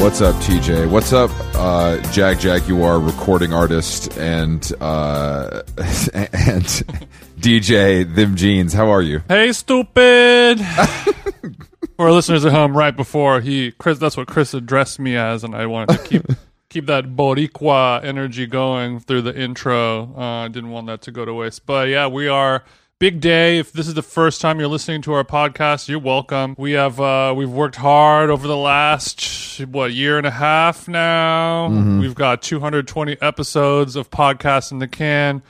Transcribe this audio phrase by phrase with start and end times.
[0.00, 0.88] What's up, TJ?
[0.88, 6.64] What's up, uh, Jagjaguwar recording artist and uh, and
[7.40, 8.72] DJ Them Jeans?
[8.72, 9.22] How are you?
[9.26, 10.60] Hey, stupid!
[10.60, 15.42] For our listeners at home, right before he, Chris, that's what Chris addressed me as,
[15.42, 16.26] and I wanted to keep
[16.70, 20.14] keep that Boricua energy going through the intro.
[20.16, 21.66] Uh, I didn't want that to go to waste.
[21.66, 22.62] But yeah, we are
[22.98, 23.58] big day.
[23.58, 26.54] If this is the first time you're listening to our podcast, you're welcome.
[26.58, 31.68] We have uh, we've worked hard over the last what year and a half now.
[32.00, 35.42] We've got 220 episodes of podcasts in the can.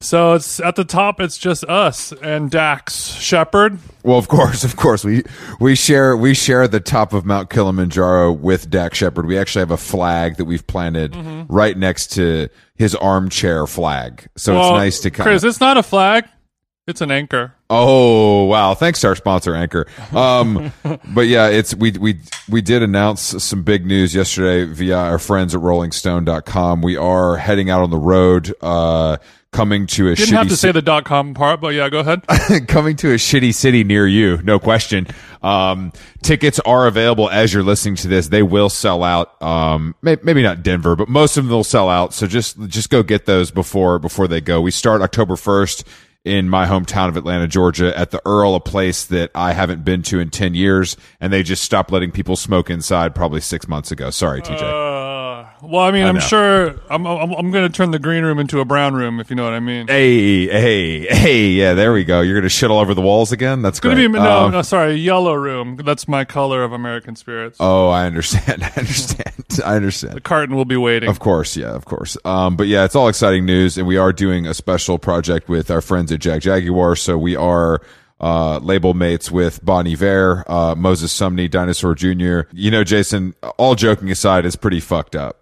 [0.00, 1.18] So it's at the top.
[1.18, 3.78] It's just us and Dax Shepard.
[4.02, 5.22] Well, of course, of course, we
[5.60, 9.24] we share we share the top of Mount Kilimanjaro with Dax Shepard.
[9.24, 11.50] We actually have a flag that we've planted Mm-hmm.
[11.52, 14.26] right next to his armchair flag.
[14.36, 16.26] So it's nice to kind Chris, it's not a flag.
[16.86, 17.54] It's an anchor.
[17.70, 18.74] Oh wow!
[18.74, 19.86] Thanks to our sponsor, Anchor.
[20.12, 20.70] Um,
[21.14, 25.54] but yeah, it's we we we did announce some big news yesterday via our friends
[25.54, 26.82] at RollingStone.com.
[26.82, 29.16] We are heading out on the road, uh,
[29.50, 32.00] coming to a Didn't shitty have to say the dot com part, but yeah, go
[32.00, 32.26] ahead.
[32.68, 35.06] coming to a shitty city near you, no question.
[35.42, 35.90] Um,
[36.22, 38.28] tickets are available as you're listening to this.
[38.28, 39.42] They will sell out.
[39.42, 42.12] Um, may, maybe not Denver, but most of them will sell out.
[42.12, 44.60] So just just go get those before before they go.
[44.60, 45.88] We start October first
[46.24, 50.02] in my hometown of Atlanta, Georgia, at the Earl, a place that I haven't been
[50.04, 53.90] to in ten years, and they just stopped letting people smoke inside probably six months
[53.90, 54.10] ago.
[54.10, 54.62] Sorry, TJ.
[54.62, 54.93] Uh,
[55.62, 58.38] well, I mean, I am sure I'm, I'm, I'm going to turn the green room
[58.38, 59.86] into a brown room, if you know what I mean.
[59.88, 61.48] Hey, hey, hey!
[61.48, 62.20] Yeah, there we go.
[62.20, 63.62] You're gonna shit all over the walls again.
[63.62, 65.76] That's going to be no, Um, no, sorry, yellow room.
[65.76, 67.56] That's my color of American spirits.
[67.60, 68.62] Oh, I understand.
[68.64, 69.60] I understand.
[69.64, 70.14] I understand.
[70.14, 71.08] the carton will be waiting.
[71.08, 72.16] Of course, yeah, of course.
[72.24, 75.70] Um, but yeah, it's all exciting news, and we are doing a special project with
[75.70, 76.98] our friends at Jagjaguwar.
[76.98, 77.80] So we are
[78.20, 82.48] uh, label mates with Bon Iver, uh, Moses Sumney, Dinosaur Jr.
[82.52, 83.34] You know, Jason.
[83.58, 85.40] All joking aside, it's pretty fucked up.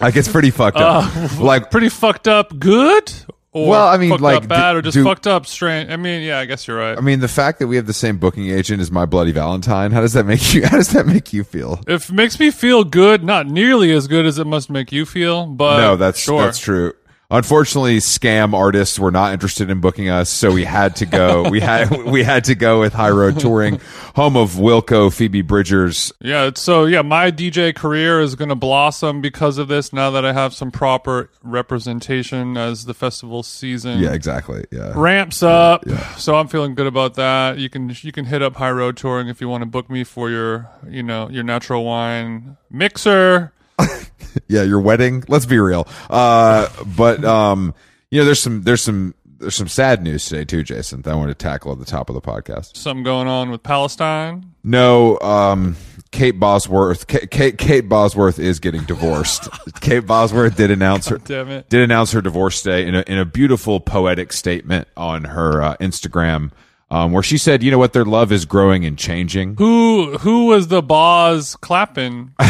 [0.00, 1.14] Like it's pretty fucked up.
[1.14, 2.58] Uh, like Pretty fucked up.
[2.58, 3.12] Good.
[3.52, 5.90] Or Well, I mean, fucked like, up bad, or just do- fucked up strange.
[5.90, 6.96] I mean, yeah, I guess you're right.
[6.96, 9.90] I mean, the fact that we have the same booking agent as My Bloody Valentine.
[9.90, 10.62] How does that make you?
[10.66, 11.80] How does that make you feel?
[11.88, 15.04] If it makes me feel good, not nearly as good as it must make you
[15.04, 16.44] feel, but no, that's sure.
[16.44, 16.92] that's true.
[17.32, 21.48] Unfortunately, scam artists were not interested in booking us, so we had to go.
[21.48, 23.80] we had we had to go with High Road Touring,
[24.16, 26.12] home of Wilco, Phoebe Bridgers.
[26.20, 29.92] Yeah, so yeah, my DJ career is going to blossom because of this.
[29.92, 34.64] Now that I have some proper representation as the festival season Yeah, exactly.
[34.72, 35.84] Yeah, ramps up,
[36.16, 37.58] so I'm feeling good about that.
[37.58, 40.02] You can you can hit up High Road Touring if you want to book me
[40.02, 43.52] for your you know your natural wine mixer.
[44.48, 44.62] yeah.
[44.62, 45.24] Your wedding.
[45.28, 45.86] Let's be real.
[46.08, 47.74] Uh, but um,
[48.10, 51.02] you know, there's some there's some there's some sad news today too, Jason.
[51.02, 52.76] That I want to tackle at the top of the podcast.
[52.76, 54.52] Something going on with Palestine.
[54.62, 55.76] No, um,
[56.10, 57.06] Kate Bosworth.
[57.06, 59.48] Kate, Kate, Kate Bosworth is getting divorced.
[59.80, 61.68] Kate Bosworth did announce her Damn it.
[61.70, 65.76] did announce her divorce day in a in a beautiful poetic statement on her uh,
[65.78, 66.50] Instagram,
[66.90, 67.92] um, where she said, "You know what?
[67.92, 72.34] Their love is growing and changing." Who who was the boss clapping?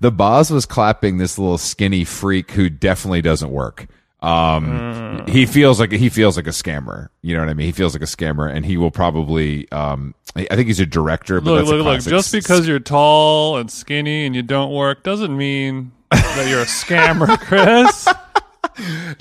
[0.00, 3.86] The boss was clapping this little skinny freak who definitely doesn't work.
[4.22, 7.08] Um, he feels like he feels like a scammer.
[7.20, 7.66] You know what I mean?
[7.66, 9.70] He feels like a scammer, and he will probably.
[9.72, 12.02] Um, I think he's a director, but Look, look, look.
[12.02, 16.64] Just because you're tall and skinny and you don't work doesn't mean that you're a
[16.64, 18.08] scammer, Chris.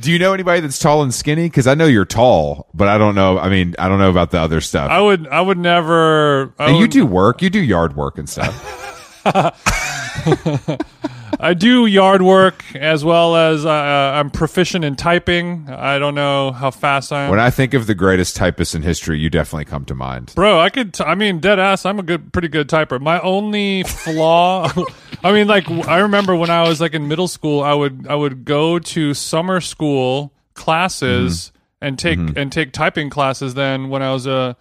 [0.01, 1.47] Do you know anybody that's tall and skinny?
[1.47, 3.37] Because I know you're tall, but I don't know.
[3.37, 4.89] I mean, I don't know about the other stuff.
[4.89, 6.53] I would, I would never.
[6.59, 7.41] I and you do work.
[7.41, 8.79] You do yard work and stuff.
[11.39, 15.69] I do yard work as well as uh, uh, I'm proficient in typing.
[15.69, 17.29] I don't know how fast I am.
[17.29, 20.33] when I think of the greatest typist in history, you definitely come to mind.
[20.35, 20.93] Bro, I could.
[20.93, 21.85] T- I mean, dead ass.
[21.85, 22.99] I'm a good, pretty good typer.
[22.99, 24.71] My only flaw,
[25.23, 28.15] I mean, like I remember when I was like in middle school, I would I
[28.15, 31.85] would go to summer school classes mm-hmm.
[31.85, 32.37] and take mm-hmm.
[32.37, 33.53] and take typing classes.
[33.53, 34.57] Then when I was a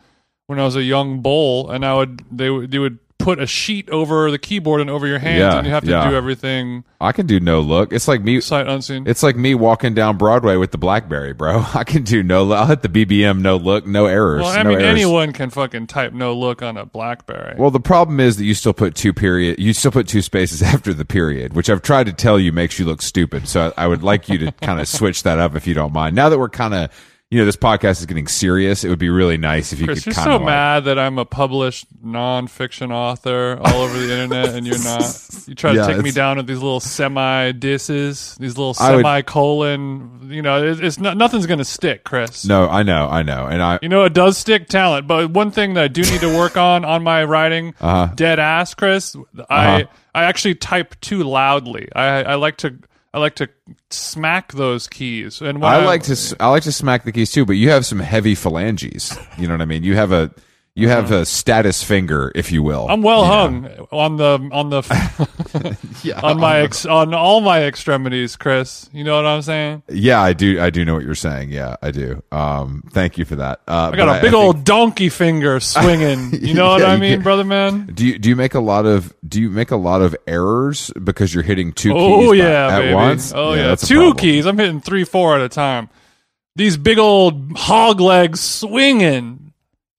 [0.46, 3.46] when I was a young bull, and I would they would they would put a
[3.46, 6.10] sheet over the keyboard and over your hands, Yeah, and you have to yeah.
[6.10, 7.92] do everything I can do no look.
[7.92, 8.40] It's like me.
[8.40, 9.06] sight unseen.
[9.06, 11.64] It's like me walking down Broadway with the BlackBerry, bro.
[11.74, 12.44] I can do no.
[12.44, 12.58] look.
[12.58, 14.42] I'll hit the BBM, no look, no errors.
[14.42, 14.90] well, I no mean, errors.
[14.90, 17.56] anyone can fucking type no look on a BlackBerry.
[17.58, 19.58] Well, the problem is that you still put two period.
[19.58, 22.78] You still put two spaces after the period, which I've tried to tell you makes
[22.78, 23.48] you look stupid.
[23.48, 25.92] So I, I would like you to kind of switch that up if you don't
[25.92, 26.14] mind.
[26.14, 26.90] Now that we're kind of,
[27.32, 30.00] you know, this podcast is getting serious, it would be really nice if you Chris,
[30.04, 34.50] could you're so of mad that I'm a published nonfiction author all over the internet,
[34.54, 35.02] and you're not.
[35.46, 39.02] You try to take me down with these little semi disses, these little I would-
[39.02, 40.28] semicolon.
[40.30, 42.44] You know, it's, it's not nothing's gonna stick, Chris.
[42.44, 45.50] No, I know, I know, and I You know, it does stick talent, but one
[45.50, 48.12] thing that I do need to work on on my writing, Uh-huh.
[48.14, 49.16] dead ass, Chris.
[49.48, 51.88] I I actually type too loudly.
[51.96, 52.74] I I like to
[53.14, 53.48] I like to
[53.90, 55.40] smack those keys.
[55.40, 58.00] And I like to I like to smack the keys too, but you have some
[58.00, 59.16] heavy phalanges.
[59.38, 59.84] You know what I mean?
[59.84, 60.30] You have a
[60.74, 62.86] you have a status finger, if you will.
[62.88, 63.28] I'm well know?
[63.28, 68.88] hung on the on the Yeah, on my ex, on all my extremities, Chris.
[68.90, 69.82] You know what I'm saying?
[69.90, 70.60] yeah, I do.
[70.62, 71.50] I do know what you're saying.
[71.50, 72.22] Yeah, I do.
[72.32, 73.60] Um, thank you for that.
[73.68, 76.32] Uh, I got a big old donkey finger swinging.
[76.42, 77.86] You know what I mean, get- brother man?
[77.94, 80.90] Do you do you make a lot of do you make a lot of errors
[81.02, 83.32] because you're hitting two Oh keys yeah, by- at once?
[83.34, 84.46] Oh yeah, a two keys.
[84.46, 85.88] I'm hitting three, four at a time.
[86.56, 89.41] These big old hog legs swinging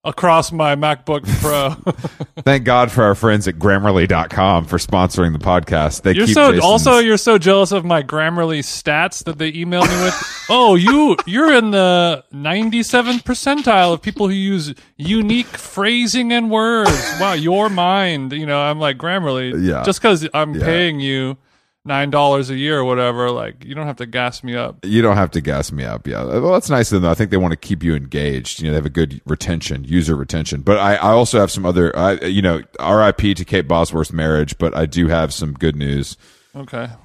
[0.06, 1.70] across my MacBook Pro.
[2.44, 6.02] Thank God for our friends at Grammarly.com for sponsoring the podcast.
[6.02, 9.52] They You're keep so Jason's- also you're so jealous of my Grammarly stats that they
[9.54, 10.46] emailed me with.
[10.50, 16.92] oh, you you're in the 97th percentile of people who use unique phrasing and words.
[17.22, 18.34] Wow, your mind.
[18.34, 19.54] You know, I'm like Grammarly.
[19.66, 19.84] Yeah.
[19.84, 20.66] Just because I'm Yeah.
[20.66, 21.38] paying you
[21.86, 24.86] nine dollars a year or whatever, like you don't have to gas me up.
[24.86, 26.08] You don't have to gas me up.
[26.08, 26.24] Yeah.
[26.24, 27.04] Well, that's nice of them.
[27.04, 27.12] though.
[27.12, 28.62] I think they want to keep you engaged.
[28.62, 30.62] You know, they have a good retention, user retention.
[30.62, 34.58] But I, I also have some other, I, you know, RIP to Kate Bosworth's marriage,
[34.58, 36.18] but I do have some good news.
[36.56, 36.90] Okay.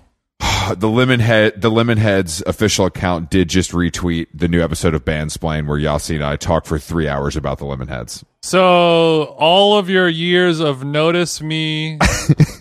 [0.69, 5.79] The Lemonhead, the Lemonheads official account did just retweet the new episode of Bandsplain where
[5.79, 8.23] Yasi and I talked for three hours about the Lemonheads.
[8.43, 11.99] So all of your years of notice me,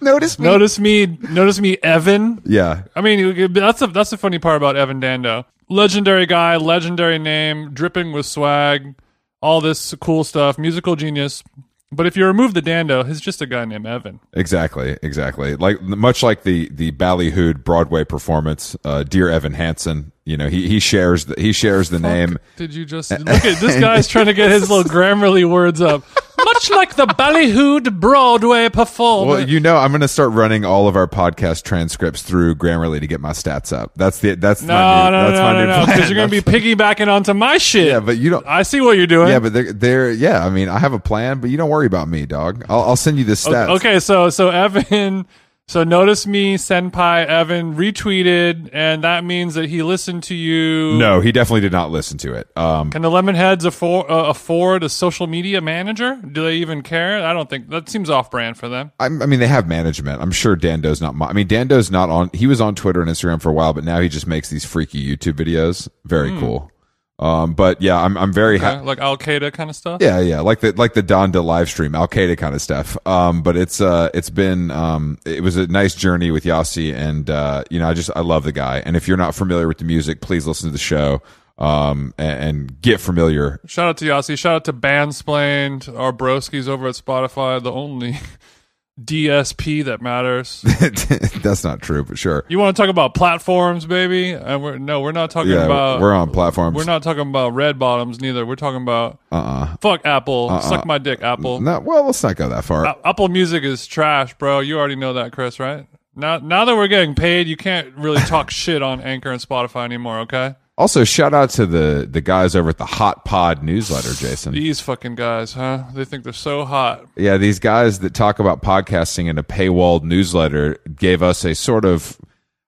[0.00, 0.44] Notice me.
[0.44, 2.40] notice me, notice me, Evan.
[2.44, 2.82] Yeah.
[2.94, 5.44] I mean, that's the that's the funny part about Evan Dando.
[5.68, 8.94] Legendary guy, legendary name, dripping with swag,
[9.42, 11.42] all this cool stuff, musical genius.
[11.90, 14.20] But if you remove the Dando, he's just a guy named Evan.
[14.34, 15.56] Exactly, exactly.
[15.56, 20.12] Like much like the the ballyhooed Broadway performance, uh, Dear Evan Hansen.
[20.28, 22.38] You know, he he shares the, he shares the name.
[22.56, 26.04] Did you just look at this guy's trying to get his little Grammarly words up?
[26.44, 29.30] Much like the ballyhooed Broadway performer.
[29.30, 33.00] Well, you know, I'm going to start running all of our podcast transcripts through Grammarly
[33.00, 33.92] to get my stats up.
[33.96, 36.16] That's the that's no, my new, no, that's no, my no, new no, because you're
[36.16, 37.86] going to be piggybacking onto my shit.
[37.86, 38.46] yeah, but you don't.
[38.46, 39.28] I see what you're doing.
[39.28, 40.44] Yeah, but they're, they're yeah.
[40.44, 42.66] I mean, I have a plan, but you don't worry about me, dog.
[42.68, 43.76] I'll, I'll send you the stats.
[43.76, 45.26] Okay, so so Evan,
[45.68, 50.98] so notice me, Senpai Evan retweeted, and that means that he listened to you.
[50.98, 52.48] No, he definitely did not listen to it.
[52.56, 56.16] Um, Can the Lemonheads afford, uh, afford a social media manager?
[56.16, 57.24] Do they even care?
[57.24, 58.92] I don't think that seems off brand for them.
[58.98, 60.22] I'm, I mean, they have management.
[60.22, 61.14] I'm sure Dando's not.
[61.20, 62.30] I mean, Dando's not on.
[62.32, 64.64] He was on Twitter and Instagram for a while, but now he just makes these
[64.64, 65.88] freaky YouTube videos.
[66.04, 66.70] Very cool.
[67.18, 68.80] Um, but yeah, I'm I'm very happy.
[68.80, 70.00] Uh, like Al Qaeda kind of stuff.
[70.00, 72.96] Yeah, yeah, like the like the Donda live stream, Al Qaeda kind of stuff.
[73.06, 77.28] Um, but it's uh, it's been um, it was a nice journey with Yasi, and
[77.28, 78.82] uh, you know, I just I love the guy.
[78.86, 81.22] And if you're not familiar with the music, please listen to the show.
[81.58, 83.58] Um, and, and get familiar.
[83.66, 84.36] Shout out to Yasi.
[84.36, 88.16] Shout out to Bandsplained, our broskies over at Spotify, the only
[89.02, 90.62] DSP that matters.
[91.42, 92.44] That's not true, but sure.
[92.48, 94.32] You want to talk about platforms, baby?
[94.32, 96.00] And we're no, we're not talking Yeah, about.
[96.00, 96.74] we're on platforms.
[96.76, 98.44] We're not talking about red bottoms neither.
[98.44, 100.48] We're talking about Uh uh fuck Apple.
[100.60, 101.60] Suck my dick, Apple.
[101.60, 102.84] No, well, let's not go that far.
[102.86, 104.60] A- Apple Music is trash, bro.
[104.60, 105.86] You already know that, Chris, right?
[106.16, 109.84] Now, now that we're getting paid, you can't really talk shit on Anchor and Spotify
[109.84, 110.18] anymore.
[110.20, 110.56] Okay?
[110.78, 114.54] Also, shout out to the the guys over at the Hot Pod newsletter, Jason.
[114.54, 115.82] These fucking guys, huh?
[115.92, 117.04] They think they're so hot.
[117.16, 121.84] Yeah, these guys that talk about podcasting in a paywalled newsletter gave us a sort
[121.84, 122.16] of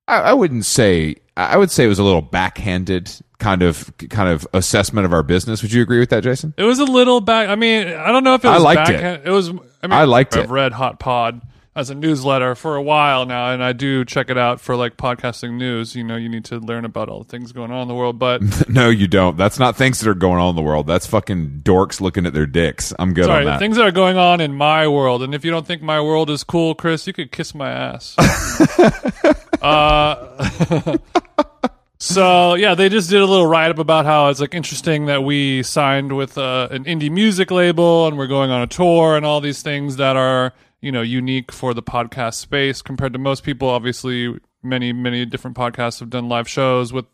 [0.09, 4.29] I, I wouldn't say I would say it was a little backhanded kind of kind
[4.29, 5.63] of assessment of our business.
[5.63, 6.53] Would you agree with that, Jason?
[6.59, 7.49] It was a little back.
[7.49, 8.95] I mean, I don't know if it was I liked it.
[8.95, 9.49] backhand- It was.
[9.49, 10.51] I mean, I liked I've it.
[10.51, 11.41] read Hot Pod
[11.81, 14.97] as a newsletter for a while now, and I do check it out for like
[14.97, 15.97] podcasting news.
[15.97, 18.19] You know, you need to learn about all the things going on in the world,
[18.19, 18.43] but.
[18.69, 19.37] no, you don't.
[19.37, 20.87] That's not things that are going on in the world.
[20.87, 22.93] That's fucking dorks looking at their dicks.
[22.99, 23.59] I'm good Sorry, on that.
[23.59, 26.31] things that are going on in my world, and if you don't think my world
[26.31, 28.15] is cool, Chris, you could kiss my ass.
[29.63, 30.99] uh,
[31.99, 35.25] so yeah, they just did a little write up about how it's like interesting that
[35.25, 39.25] we signed with uh, an indie music label and we're going on a tour and
[39.25, 43.43] all these things that are you know unique for the podcast space compared to most
[43.45, 43.69] people.
[43.69, 47.07] Obviously, many many different podcasts have done live shows with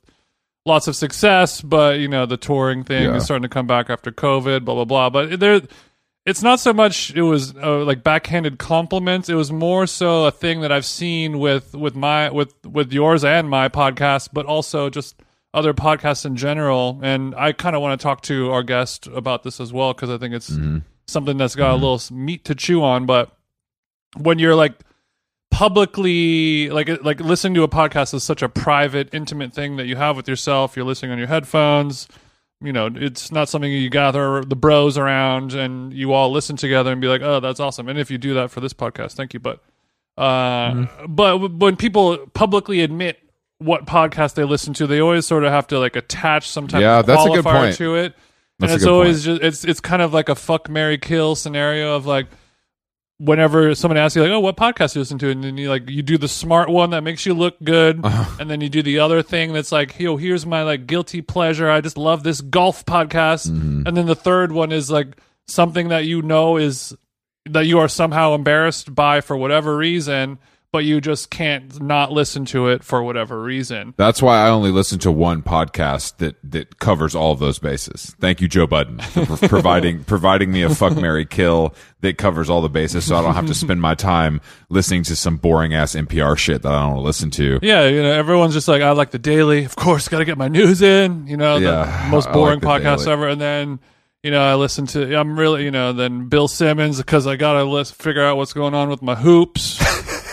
[0.65, 3.15] lots of success, but you know the touring thing Yeah.
[3.17, 5.11] is starting to come back after COVID, blah blah blah.
[5.11, 5.61] But there,
[6.25, 9.29] it's not so much it was uh, like backhanded compliments.
[9.29, 13.25] It was more so a thing that I've seen with with my with with yours
[13.25, 15.15] and my podcast, but also just
[15.55, 16.99] other podcasts in general.
[17.03, 20.11] And I kind of want to talk to our guest about this as well because
[20.11, 20.53] I think it's
[21.07, 23.07] something that's got a little meat to chew on.
[23.07, 23.31] But
[24.19, 24.75] when you're like
[25.51, 29.97] publicly like like listening to a podcast is such a private intimate thing that you
[29.97, 32.09] have with yourself you're listening on your headphones
[32.63, 36.91] you know, it's not something you gather the bros around and you all listen together
[36.91, 37.87] and be like, oh, that's awesome.
[37.87, 39.41] And if you do that for this podcast, thank you.
[39.41, 39.63] But,
[40.17, 41.15] uh, Mm-hmm.
[41.15, 43.19] but when people publicly admit
[43.59, 46.81] what podcast they listen to, they always sort of have to like attach some type
[46.81, 47.77] Yeah, of that's a good qualifier point.
[47.77, 48.15] to it.
[48.59, 51.95] That's and it's always just it's it's kind of like a fuck Mary kill scenario
[51.95, 52.27] of like
[53.19, 55.69] whenever someone asks you like, "Oh, what podcast do you listen to?" and then you
[55.71, 58.37] like you do the smart one that makes you look good, Uh-huh.
[58.41, 61.71] and then you do the other thing that's like, "Yo, here's my like guilty pleasure.
[61.71, 63.83] I just love this golf podcast," Mm-hmm.
[63.87, 65.17] and then the third one is like
[65.49, 66.95] something that you know is
[67.49, 70.39] that you are somehow embarrassed by for whatever reason,
[70.77, 73.95] but you just can't not listen to it for whatever reason.
[73.97, 78.15] That's why I only listen to one podcast that that covers all of those bases.
[78.21, 82.61] Thank you, Joe Budden, for providing providing me a fuck Mary kill that covers all
[82.61, 85.95] the bases, so I don't have to spend my time listening to some boring ass
[85.95, 87.59] NPR shit that I don't want to listen to.
[87.63, 89.65] Yeah, you know, everyone's just like, I like the daily.
[89.65, 91.27] Of course, got to get my news in.
[91.27, 93.13] You know, Yeah, the most boring like podcast Daily.
[93.13, 93.29] ever.
[93.29, 93.81] And then,
[94.23, 95.19] you know, I listen to.
[95.19, 98.75] I'm really, you know, then Bill Simmons because I got to figure out what's going
[98.75, 99.81] on with my hoops.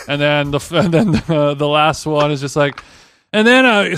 [0.08, 2.84] And then the and then the, the last one is just like,
[3.32, 3.98] and then uh,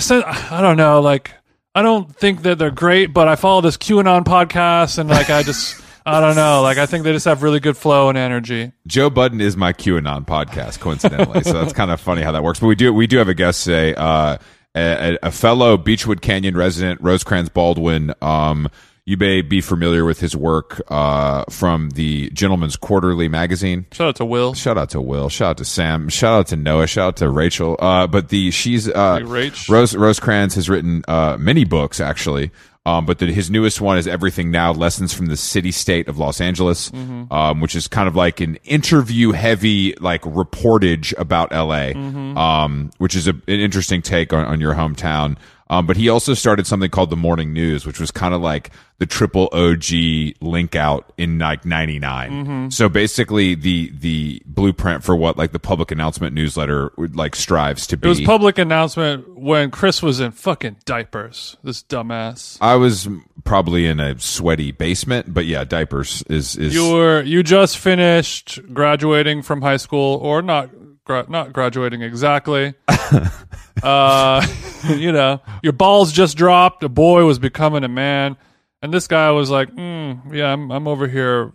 [0.50, 1.32] I don't know, like
[1.74, 5.42] I don't think that they're great, but I follow this QAnon podcast and like I
[5.42, 5.82] just.
[6.08, 6.62] I don't know.
[6.62, 8.70] Like, I think they just have really good flow and energy.
[8.86, 11.42] Joe Budden is my QAnon podcast, coincidentally.
[11.42, 12.60] so that's kind of funny how that works.
[12.60, 14.38] But we do we do have a guest today, uh,
[14.76, 18.14] a, a fellow Beachwood Canyon resident, Rosecrans Baldwin.
[18.22, 18.68] Um,
[19.06, 23.86] you may be familiar with his work uh, from the Gentleman's Quarterly magazine.
[23.92, 24.52] Shout out to Will.
[24.52, 25.28] Shout out to Will.
[25.28, 26.08] Shout out to Sam.
[26.08, 26.88] Shout out to Noah.
[26.88, 27.76] Shout out to Rachel.
[27.78, 29.72] Uh, but the she's uh, Hey.
[29.72, 32.50] Rose Rosecrans has written uh, many books actually.
[32.84, 36.18] Um, but the, his newest one is Everything Now: Lessons from the City State of
[36.18, 41.94] Los Angeles, um, which is kind of like an interview heavy like reportage about L.A.,
[41.94, 45.36] um, which is a, an interesting take on, on your hometown.
[45.68, 48.70] Um, but he also started something called the Morning News, which was kind of like
[48.98, 52.70] the triple OG link out in like '99.
[52.70, 57.86] So basically, the the blueprint for what like the public announcement newsletter would like strives
[57.88, 58.06] to be.
[58.06, 61.56] It was public announcement when Chris was in fucking diapers.
[61.64, 62.58] This dumbass.
[62.60, 63.08] I was
[63.44, 68.60] probably in a sweaty basement, but yeah, diapers is is You were you just finished
[68.72, 70.70] graduating from high school, or not?
[71.06, 72.74] Gra- not graduating exactly.
[73.82, 74.46] uh,
[74.88, 76.82] you know, your balls just dropped.
[76.82, 78.36] A boy was becoming a man,
[78.82, 81.52] and this guy was like, mm, "Yeah, I'm I'm over here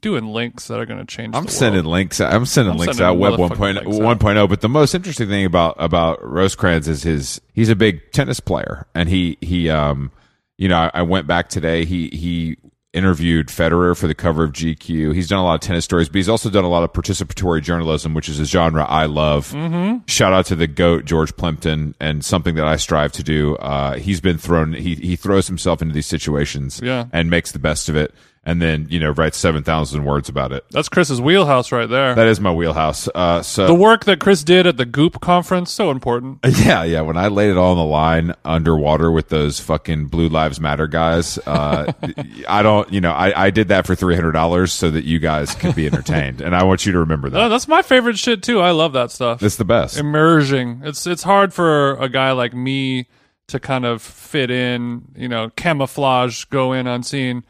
[0.00, 2.20] doing links that are going to change." I'm sending links.
[2.20, 3.18] I'm sending I'm links sending out.
[3.18, 4.48] Web motherfucking 1.0, links 1.0.
[4.48, 7.40] But the most interesting thing about about Rosecrans is his.
[7.52, 10.12] He's a big tennis player, and he he um,
[10.58, 11.84] you know, I, I went back today.
[11.84, 12.56] He he
[12.96, 15.14] interviewed Federer for the cover of GQ.
[15.14, 17.62] He's done a lot of tennis stories, but he's also done a lot of participatory
[17.62, 19.50] journalism, which is a genre I love.
[19.52, 19.98] Mm-hmm.
[20.06, 23.56] Shout out to the goat George Plimpton, and something that I strive to do.
[23.56, 24.72] Uh, he's been thrown.
[24.72, 27.04] He he throws himself into these situations, Yeah.
[27.12, 28.14] and makes the best of it,
[28.46, 30.64] and then you know writes seven thousand words about it.
[30.70, 32.14] That's Chris's wheelhouse right there.
[32.14, 33.08] That is my wheelhouse.
[33.14, 36.38] Uh, so the work that Chris did at the Goop conference so important.
[36.44, 37.00] yeah, yeah.
[37.00, 40.86] When I laid it all on the line underwater with those fucking Blue Lives Matter
[40.86, 41.92] guys, uh,
[42.48, 45.18] I don't, you know, I, I did that for three hundred dollars so that you
[45.18, 47.48] guys could be entertained, and I want you to remember that.
[47.48, 48.60] that's my favorite shit too.
[48.60, 49.42] I love that stuff.
[49.42, 49.98] It's the best.
[49.98, 50.82] immersion.
[50.84, 53.08] It's it's hard for a guy like me
[53.48, 57.44] to kind of fit in, you know, camouflage, go in unseen,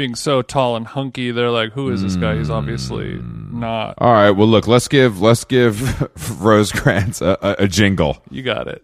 [0.00, 1.30] being so tall and hunky.
[1.30, 2.34] They're like, who is this guy?
[2.36, 3.20] He's obviously
[3.52, 3.96] not.
[3.98, 4.30] All right.
[4.30, 6.00] Well, look, let's give let's give
[6.40, 8.24] Rosecrans a, a, a jingle.
[8.30, 8.82] You got it.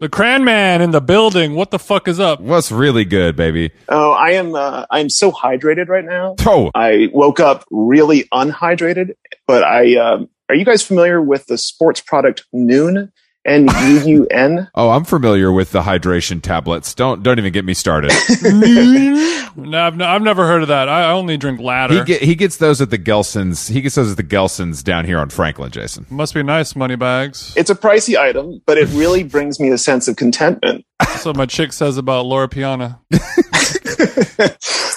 [0.00, 1.54] The Cran Man in the building.
[1.54, 2.40] What the fuck is up?
[2.40, 3.72] What's really good, baby?
[3.90, 4.54] Oh, I am.
[4.54, 6.36] Uh, I am so hydrated right now.
[6.46, 9.16] Oh, I woke up really unhydrated.
[9.46, 13.12] But I um, are you guys familiar with the sports product Nuun?
[13.46, 14.68] N U U N.
[14.74, 16.94] oh, I'm familiar with the hydration tablets.
[16.94, 18.12] Don't don't even get me started.
[19.56, 20.88] No, I've, no, I've never heard of that.
[20.88, 21.94] I I only drink ladder.
[21.98, 23.66] he get, he gets those at the Gelson's.
[23.66, 26.06] He gets those at the Gelson's down here on Franklin, Jason.
[26.08, 27.52] Must be nice, money bags.
[27.56, 30.84] It's a pricey item, but it really brings me a sense of contentment.
[31.00, 33.00] That's what my chick says about Loro Piana.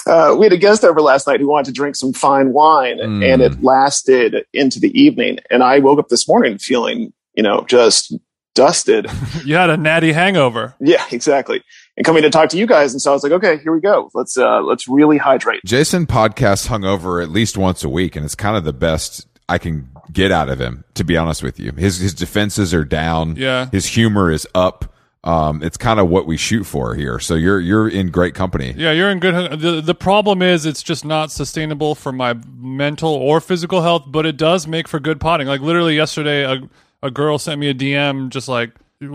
[0.06, 2.98] uh, we had a guest over last night who wanted to drink some fine wine,
[2.98, 3.24] Mm.
[3.32, 5.38] and it lasted into the evening.
[5.50, 8.14] And I woke up this morning feeling, you know, just
[8.54, 9.06] dusted.
[9.44, 10.74] You had a natty hangover.
[10.80, 11.62] yeah, exactly.
[11.98, 13.80] And coming to talk to you guys, and so I was like, okay, here we
[13.80, 14.10] go.
[14.14, 15.60] Let's uh, let's really hydrate.
[15.66, 19.58] Jason podcasts hungover at least once a week, and it's kind of the best I
[19.58, 20.84] can get out of him.
[20.94, 23.36] To be honest with you, his his defenses are down.
[23.36, 23.68] Yeah.
[23.70, 24.90] his humor is up.
[25.24, 27.18] Um, it's kind of what we shoot for here.
[27.18, 28.74] So you're you're in great company.
[28.76, 29.60] Yeah, you're in good.
[29.60, 34.24] The the problem is it's just not sustainable for my mental or physical health, but
[34.26, 35.46] it does make for good potting.
[35.46, 36.60] Like literally yesterday, a
[37.04, 38.72] a girl sent me a DM just like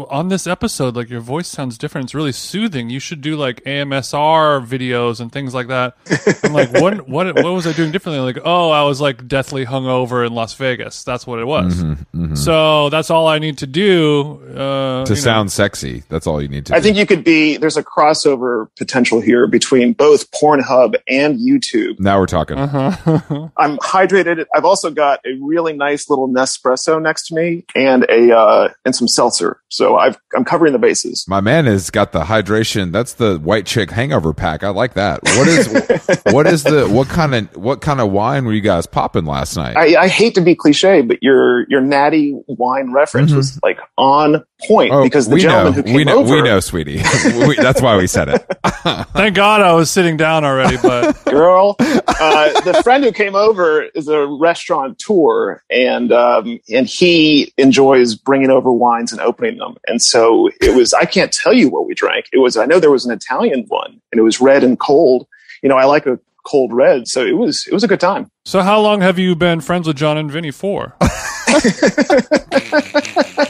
[0.10, 2.06] on this episode, like your voice sounds different.
[2.06, 2.90] It's really soothing.
[2.90, 5.96] You should do like AMSR videos and things like that.
[6.44, 8.22] I'm like, what, what, what was I doing differently?
[8.22, 11.04] Like, oh, I was like deathly hungover in Las Vegas.
[11.04, 11.84] That's what it was.
[11.84, 14.42] Mm-hmm, So that's all I need to do.
[14.50, 15.22] Uh, to you know.
[15.22, 16.04] sound sexy.
[16.10, 16.76] That's all you need to.
[16.76, 16.84] I do.
[16.84, 17.58] think you could be.
[17.58, 22.00] There's a crossover potential here between both Pornhub and YouTube.
[22.00, 22.58] now we're talking.
[22.58, 23.50] Uh-huh.
[23.58, 24.46] I'm hydrated.
[24.56, 28.96] I've also got a really nice little Nespresso next to me and a uh, and
[28.96, 29.60] some seltzer.
[29.70, 31.26] So I've I'm covering the bases.
[31.28, 32.92] My man has got the hydration.
[32.92, 34.64] That's the white chick hangover pack.
[34.64, 35.24] I like that.
[35.24, 35.68] What is
[36.34, 39.56] what is the what kind of what kind of wine were you guys popping last
[39.56, 39.78] night?
[39.78, 44.44] I, I hate to be cliche, but your your natty wine reference was like on
[44.68, 46.98] point Oh, because the we gentleman know, who came we know, over, we know, sweetie.
[47.48, 48.46] we, that's why we said it.
[49.14, 53.84] Thank God I was sitting down already, but girl, uh, the friend who came over
[53.84, 59.78] is a restaurateur, and um, and he enjoys bringing over wines and opening them.
[59.88, 60.94] And so it was.
[60.94, 62.26] I can't tell you what we drank.
[62.34, 62.58] It was.
[62.58, 65.28] I know there was an Italian one, and it was red and cold.
[65.62, 67.66] You know, I like a cold red, so it was.
[67.68, 68.30] It was a good time.
[68.46, 70.96] so how long have you been friends with Jon and Vinny for?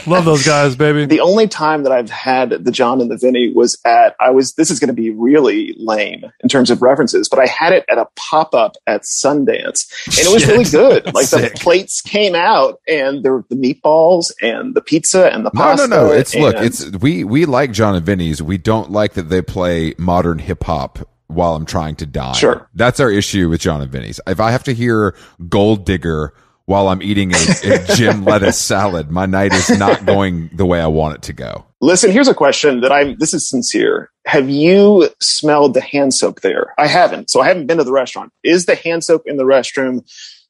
[0.06, 1.04] Love those guys, baby.
[1.06, 4.54] The only time that I've had the Jon and the Vinny was at, I was,
[4.54, 7.84] this is going to be really lame in terms of references, but I had it
[7.90, 11.12] at a pop up at Sundance and it was really good.
[11.14, 11.52] Like Sick.
[11.52, 15.86] the plates came out and there were the meatballs and the pizza and the pasta.
[15.86, 16.06] no, no.
[16.08, 16.12] no.
[16.12, 16.56] It's look.
[16.56, 18.42] It's we we like Jon and Vinny's.
[18.42, 22.32] We don't like that they play modern hip hop while I'm trying to die.
[22.32, 22.68] Sure.
[22.74, 24.20] that's our issue with Jon and Vinny's.
[24.26, 25.14] If I have to hear
[25.48, 26.34] Gold Digger
[26.66, 30.80] while I'm eating a, a gem lettuce salad, my night is not going the way
[30.80, 31.66] I want it to go.
[31.80, 34.10] Listen, here's a question that I'm, this is sincere.
[34.26, 36.74] Have you smelled the hand soap there?
[36.78, 37.30] I haven't.
[37.30, 38.32] So I haven't been to the restaurant.
[38.44, 40.04] Is the hand soap in the restroom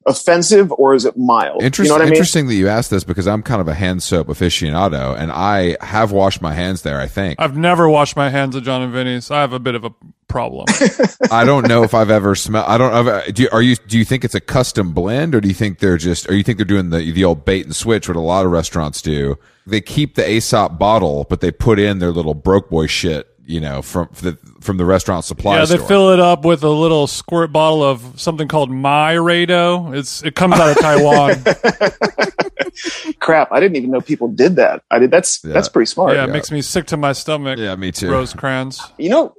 [0.07, 1.63] offensive or is it mild?
[1.63, 1.85] Interesting.
[1.85, 2.15] you know what I mean?
[2.15, 5.77] Interesting that you asked this because I'm kind of a hand soap aficionado, and I
[5.85, 7.01] have washed my hands there.
[7.01, 9.31] I think I've never washed my hands at Jon and Vinny's.
[9.31, 9.91] I have a bit of a
[10.29, 10.67] problem.
[11.31, 12.67] I don't know if I've ever smelled.
[12.67, 12.93] I don't.
[12.93, 13.77] I've, do you, are you?
[13.77, 16.29] Do you think it's a custom blend, or do you think they're just?
[16.31, 18.53] Or you think they're doing the the old bait and switch, what a lot of
[18.53, 19.39] restaurants do?
[19.67, 23.30] They keep the Aesop bottle, but they put in their little broke boy shit.
[23.51, 25.89] You know, from the from the restaurant supply yeah, they store.
[25.89, 29.97] fill it up with a little squirt bottle of something called My Rado.
[29.97, 31.43] It's it comes out of Taiwan.
[33.19, 33.51] Crap.
[33.53, 34.83] I didn't even know people did that.
[34.91, 35.11] I did.
[35.11, 35.53] That's, Yeah.
[35.53, 36.15] that's pretty smart.
[36.15, 37.59] Yeah, it makes me sick to my stomach.
[37.59, 38.11] yeah, me too.
[38.11, 38.81] Rosecrans.
[38.99, 39.35] You know,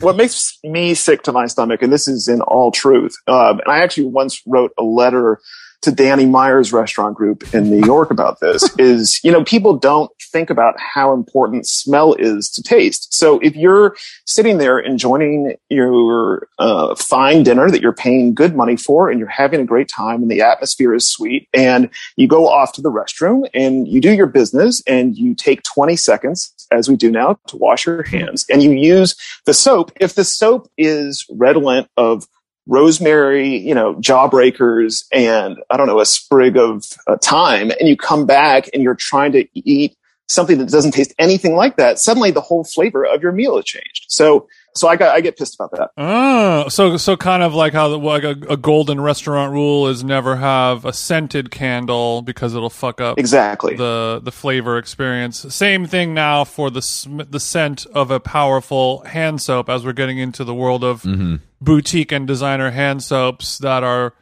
[0.00, 3.68] what makes me sick to my stomach, and this is in all truth, um, and
[3.68, 5.40] I actually once wrote a letter
[5.84, 10.10] to Danny Meyer's restaurant group in New York about this, is, you know, people don't
[10.20, 13.14] think about how important smell is to taste.
[13.14, 18.76] So if you're sitting there enjoying your uh, fine dinner that you're paying good money
[18.76, 22.48] for and you're having a great time and the atmosphere is sweet and you go
[22.48, 26.88] off to the restroom and you do your business and you take 20 seconds as
[26.88, 30.68] we do now to wash your hands and you use the soap if the soap
[30.76, 32.26] is redolent of
[32.66, 37.96] rosemary you know jawbreakers and i don't know a sprig of uh, thyme and you
[37.96, 39.96] come back and you're trying to eat
[40.28, 43.64] something that doesn't taste anything like that suddenly the whole flavor of your meal has
[43.66, 47.52] changed so so i got i get pissed about that Oh, so so kind of
[47.54, 52.22] like how the, like a, a golden restaurant rule is never have a scented candle
[52.22, 55.40] because it'll fuck up exactly the the flavor experience.
[55.54, 60.18] Same thing now for the the scent of a powerful hand soap as we're getting
[60.18, 61.36] into the world of Mm-hmm.
[61.64, 64.14] Boutique and designer hand soaps that are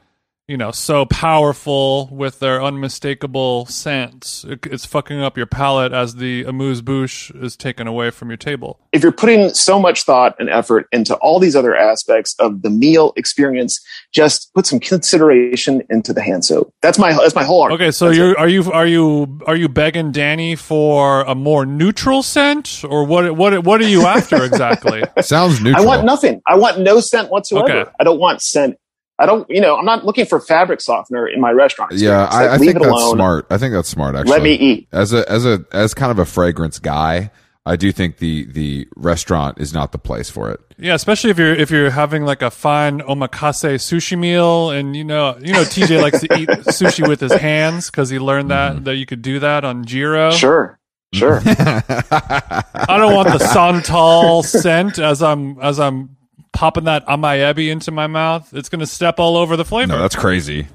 [0.49, 4.45] you know so powerful with their unmistakable scents.
[4.45, 8.37] It, it's fucking up your palate as the amuse bouche is taken away from your
[8.37, 8.81] table.
[8.93, 12.71] if you're putting so much thought and effort into all these other aspects of the
[12.71, 13.81] meal experience,
[14.13, 16.75] just put some consideration into the hand soap.
[16.83, 17.83] That's my that's my whole argument.
[17.83, 18.39] Okay, so That's you're it.
[18.39, 23.37] are you are you are you begging Danny for a more neutral scent or what
[23.37, 25.05] what what are you after exactly?
[25.21, 25.83] Sounds neutral.
[25.83, 26.43] I want nothing.
[26.47, 27.73] I want no scent whatsoever.
[27.73, 27.91] Okay.
[28.01, 28.77] I don't want scent.
[29.19, 29.49] I don't.
[29.51, 31.93] You know, I'm not looking for fabric softener in my restaurant.
[31.93, 32.27] yeah.
[32.27, 33.17] I, Like, I think that's alone.
[33.17, 33.47] smart.
[33.51, 34.17] I think that's smart.
[34.17, 34.89] Actually, Let me eat.
[34.93, 37.31] as a as a as kind of a fragrance guy.
[37.65, 40.61] I do think the the restaurant is not the place for it.
[40.79, 45.05] Yeah, especially if you're if you're having like a fine omakase sushi meal, and you
[45.05, 48.73] know you know TJ likes to eat sushi with his hands because he learned that
[48.73, 48.85] mm-hmm.
[48.85, 50.33] that you could do that on Jiro.
[50.33, 50.81] Sure.
[51.15, 51.41] Sure.
[51.47, 56.17] I don't want the Santal scent as I'm as I'm
[56.53, 58.53] popping that amaebi into my mouth.
[58.55, 59.93] It's gonna step all over the flavor.
[59.95, 60.67] No, that's crazy.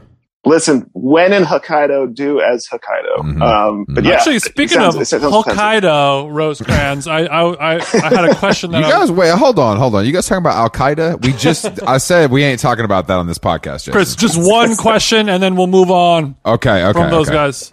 [0.45, 3.17] Listen, when in Hokkaido, do as Hokkaido.
[3.17, 3.41] Mhm.
[3.41, 5.23] Um, but yeah, Actually, speaking sounds- of it sounds.
[5.25, 7.81] Hokkaido Rosecrans, I, I I I
[8.15, 10.05] had a question that You I guys, wait, hold on, hold on.
[10.05, 11.21] You guys talking about Al Qaeda?
[11.21, 13.93] We just, I said we ain't talking about that on this podcast yet.
[13.93, 16.93] Chris, just one question and then we'll move on Okay, okay.
[16.97, 17.69] from those okay, guys.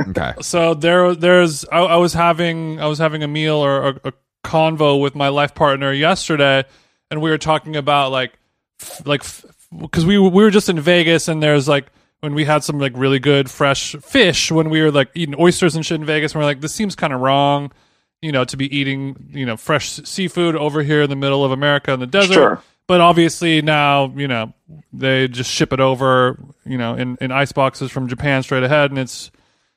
[0.08, 0.32] Okay.
[0.40, 1.64] So there, there's.
[1.70, 4.12] I, I was having, I was having a meal or a, a
[4.44, 6.64] convo with my life partner yesterday,
[7.10, 8.38] and we were talking about like,
[8.80, 9.22] f- like,
[9.80, 11.86] because we we were just in Vegas, and there's like
[12.20, 15.76] when we had some like really good fresh fish when we were like eating oysters
[15.76, 17.70] and shit in Vegas, and we're like, this seems kind of wrong,
[18.22, 21.52] you know, to be eating you know fresh seafood over here in the middle of
[21.52, 22.34] America in the desert.
[22.34, 22.62] Sure.
[22.86, 24.54] But obviously now, you know,
[24.94, 28.90] they just ship it over, you know, in, in ice boxes from Japan straight ahead,
[28.90, 29.30] and it's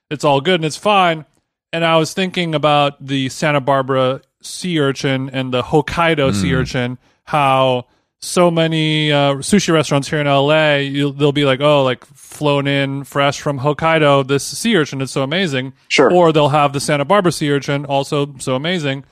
[0.10, 1.26] it's all good and it's fine.
[1.74, 6.58] And I was thinking about the Santa Barbara sea urchin and the Hokkaido sea mm.
[6.60, 6.98] urchin,
[7.32, 7.86] how
[8.20, 13.06] so many uh, sushi restaurants here in LA, they'll be like, oh, like flown in
[13.06, 15.72] fresh from Hokkaido, this sea urchin is so amazing.
[15.88, 16.12] Sure.
[16.12, 19.06] Or they'll have the Santa Barbara sea urchin, also so amazing.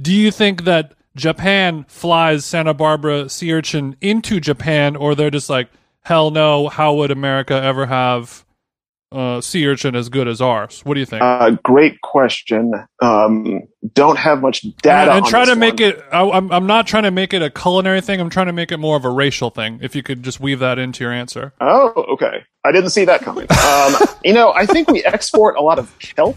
[0.00, 5.50] Do you think that Japan flies Santa Barbara sea urchin into Japan, or they're just
[5.50, 5.68] like,
[6.00, 8.46] hell no, how would America ever have
[9.12, 10.80] uh, sea urchin as good as ours?
[10.86, 11.22] What do you think?
[11.22, 12.72] Uh, great question.
[13.02, 14.90] Um, don't have much data.
[14.90, 16.02] and, and on try to make it.
[16.12, 18.20] I, I'm I'm not trying to make it a culinary thing.
[18.20, 19.78] I'm trying to make it more of a racial thing.
[19.82, 21.52] If you could just weave that into your answer.
[21.60, 22.44] Oh, okay.
[22.64, 23.46] I didn't see that coming.
[23.68, 26.36] Um, you know, I think we export a lot of kelp.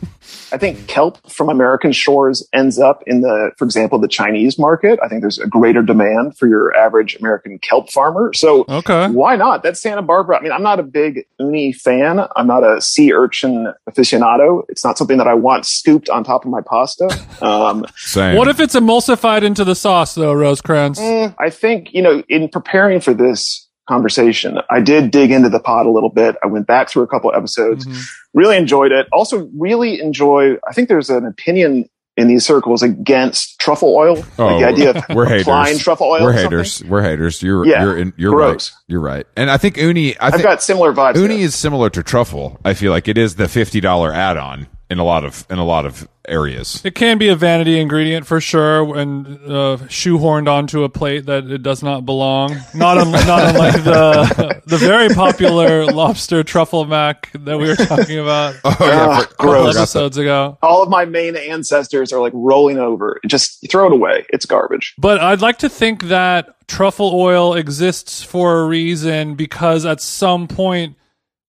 [0.51, 4.99] I think kelp from American shores ends up in the, for example, the Chinese market.
[5.01, 8.33] I think there's a greater demand for your average American kelp farmer.
[8.33, 9.07] So Okay.
[9.09, 9.63] why not?
[9.63, 10.37] That's Santa Barbara.
[10.37, 12.19] I mean, I'm not a big uni fan.
[12.35, 14.63] I'm not a sea urchin aficionado.
[14.69, 17.07] It's not something that I want scooped on top of my pasta.
[17.41, 18.37] Um, Same.
[18.37, 20.99] What if it's emulsified into the sauce, though, Rosecrans?
[20.99, 25.59] Mm, I think, you know, in preparing for this conversation, I did dig into the
[25.59, 26.35] pot a little bit.
[26.43, 28.01] I went back through a couple episodes, Mhm.
[28.33, 29.07] really enjoyed it.
[29.11, 31.85] Also, really enjoy, I think there's an opinion
[32.17, 34.23] in these circles against truffle oil.
[34.37, 35.83] Oh, like the idea of we're applying haters.
[35.83, 36.21] truffle oil.
[36.23, 36.83] We're or haters.
[36.85, 37.41] We're haters.
[37.41, 38.71] You're Yeah, you're in, you're gross.
[38.71, 38.77] right.
[38.87, 39.25] You're right.
[39.37, 40.17] And I think uni.
[40.19, 41.15] I I've got similar vibes.
[41.15, 41.45] uni there.
[41.45, 42.59] is similar to truffle.
[42.65, 45.57] I feel like it is the fifty dollar add on in a lot of in
[45.57, 46.81] a lot of areas.
[46.85, 51.45] It can be a vanity ingredient for sure, and uh, shoehorned onto a plate that
[51.49, 52.55] it does not belong.
[52.75, 58.19] Not un- not unlike the the very popular lobster truffle mac that we were talking
[58.19, 59.75] about Oh yeah, Ah, gross.
[59.77, 60.57] episodes ago.
[60.61, 63.19] All of my main ancestors are like rolling over.
[63.25, 64.25] Just throw it away.
[64.29, 64.93] It's garbage.
[64.97, 70.47] But I'd like to think that truffle oil exists for a reason because at some
[70.47, 70.95] point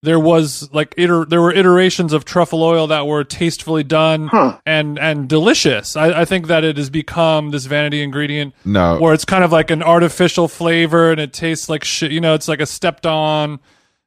[0.03, 4.59] there was like iter- there were iterations of truffle oil that were tastefully done Huh.
[4.67, 5.95] and and delicious.
[5.97, 8.99] I, I think that it has become this vanity ingredient No.
[8.99, 12.11] where it's kind of like an artificial flavor and it tastes like shit.
[12.11, 13.61] You know, it's like a stepped on,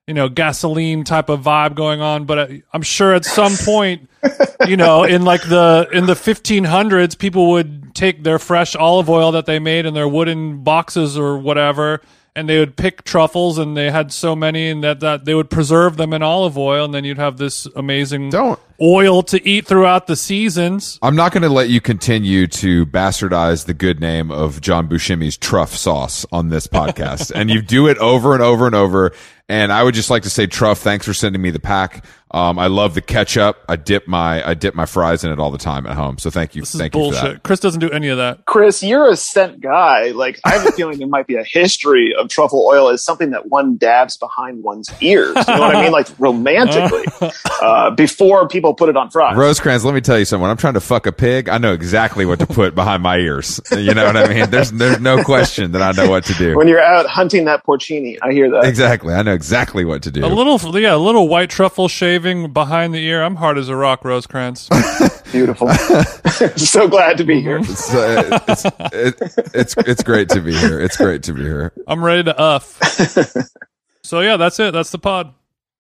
[0.06, 2.26] you know, gasoline type of vibe going on.
[2.26, 4.10] But I- I'm sure at some point,
[4.68, 9.32] you know, in like the in the 1500s, people would take their fresh olive oil
[9.32, 12.02] that they made in their wooden boxes or whatever.
[12.36, 15.50] And they would pick truffles, and they had so many, and that, that they would
[15.50, 18.60] preserve them in olive oil, and then you'd have this amazing Don't.
[18.82, 21.00] oil to eat throughout the seasons.
[21.02, 25.38] I'm not going to let you continue to bastardize the good name of John Buscemi's
[25.38, 27.32] truff sauce on this podcast.
[27.36, 29.14] and you do it over and over and over.
[29.48, 32.04] And I would just like to say, Truff, thanks for sending me the pack.
[32.36, 33.58] Um, I love the ketchup.
[33.70, 36.18] I dip my I dip my fries in it all the time at home.
[36.18, 37.34] So thank you, This is thank you for bullshit.
[37.36, 37.44] that.
[37.44, 38.44] Chris doesn't do any of that.
[38.46, 40.12] Chris, you're a scent guy.
[40.12, 43.30] Like, I have a feeling there might be a history of truffle oil as something
[43.30, 45.34] that one dabs behind one's ears.
[45.48, 45.94] You know what I mean?
[45.94, 47.06] Like, romantically,
[47.62, 49.38] uh, before people put it on fries.
[49.38, 50.42] Rosecrans, let me tell you something.
[50.42, 53.18] When I'm trying to fuck a pig, I know exactly what to put behind my
[53.18, 53.62] ears.
[53.72, 54.50] You know what I mean?
[54.50, 56.58] There's there's no question that I know what to do.
[56.58, 58.66] when you're out hunting that porcini, I hear that.
[58.66, 59.14] Exactly.
[59.14, 60.26] I know exactly what to do.
[60.26, 61.88] A little, yeah, a little white truffle
[62.26, 63.24] shaving behind the ear.
[63.24, 64.70] I'm hard as a rock, Rosecrans.
[65.32, 65.70] Beautiful.
[66.56, 67.58] so glad to be here.
[67.58, 70.80] It's, uh, it's, it, it's it's great to be here.
[70.80, 71.74] It's great to be here.
[71.88, 73.48] I'm ready to uff.
[74.04, 74.74] so yeah, that's it.
[74.74, 75.34] That's the pod.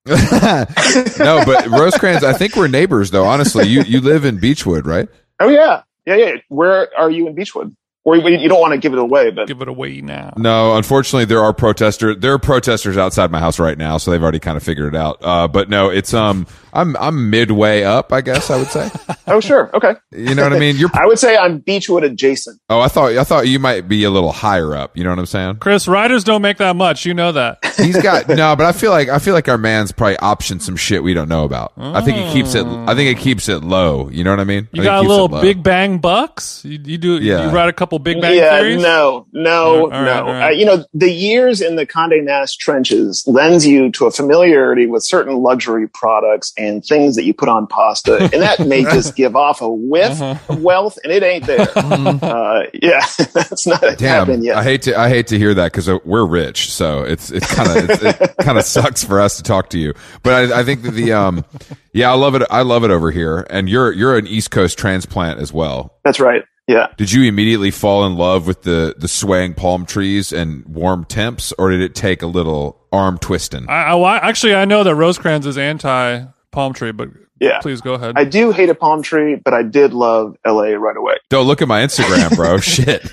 [0.08, 3.25] no, but Rosecrans, I think we're neighbors though.
[3.25, 5.08] Honestly, you you live in Beachwood, right?
[5.39, 6.36] Oh yeah, yeah, yeah.
[6.49, 7.75] Where are you in Beachwood?
[8.05, 10.31] Or you you don't want to give it away, but Give it away now.
[10.37, 12.17] No, unfortunately, there are protesters.
[12.19, 14.97] There are protesters outside my house right now, so they've already kind of figured it
[14.97, 15.17] out.
[15.21, 18.89] Uh, but no, it's um, I'm I'm midway up, I guess I would say.
[19.27, 19.75] Oh, sure.
[19.75, 19.95] Okay.
[20.11, 20.75] You know what I mean?
[20.75, 22.61] You're I would say I'm Beachwood adjacent.
[22.69, 24.95] oh, I thought I thought you might be a little higher up.
[24.95, 25.55] You know what I'm saying?
[25.55, 27.07] Chris, writers don't make that much.
[27.07, 27.57] You know that.
[27.77, 30.75] He's got no, but I feel like I feel like our man's probably optioned some
[30.75, 31.73] shit we don't know about.
[31.75, 32.67] I think he keeps it.
[32.67, 34.09] I think it keeps it low.
[34.09, 34.67] You know what I mean?
[34.71, 35.27] You I got a little.
[35.27, 36.63] Big Bang bucks.
[36.63, 37.17] You, you do.
[37.17, 37.47] Yeah.
[37.47, 38.81] You ride a couple Big Bang yeah, theories.
[38.81, 40.25] no, no, All right, no.
[40.27, 40.47] all right.
[40.47, 44.85] Uh, you know, the years in the Condé Nast trenches lends you to a familiarity
[44.85, 49.15] with certain luxury products and things that you put on pasta, and that may just
[49.15, 50.54] give off a whiff Uh-huh.
[50.54, 51.67] of wealth, and it ain't there.
[51.75, 53.97] uh, yeah, that's not Damn,
[54.28, 54.58] happened yet.
[54.58, 57.69] I hate to I hate to hear that because we're rich, so it's it's kind
[57.69, 59.93] of it, it kind of sucks for us to talk to you.
[60.23, 61.45] But I, I think that the um
[61.93, 64.78] yeah I love it I love it over here, and you're you're an East Coast
[64.78, 65.97] transplant as well.
[66.04, 66.43] that's right.
[66.67, 66.88] Yeah.
[66.97, 71.54] Did you immediately fall in love with the the swaying palm trees and warm temps,
[71.60, 73.69] or did it take a little arm twisting?
[73.69, 76.23] I, I actually I know that Rosecrans is anti
[76.55, 77.59] palm tree, but Yeah.
[77.59, 78.13] please go ahead.
[78.17, 81.15] I do hate a palm tree, but I did love LA right away.
[81.29, 82.57] Don't look at my Instagram, bro.
[82.73, 83.03] Shit.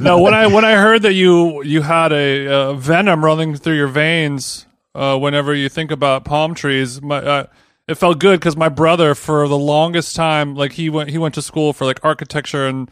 [0.00, 3.76] no, when I when I heard that you you had a uh, venom running through
[3.76, 7.46] your veins uh, whenever you think about palm trees, my uh,
[7.86, 11.34] it felt good because my brother for the longest time, like he went he went
[11.34, 12.90] to school for like architecture and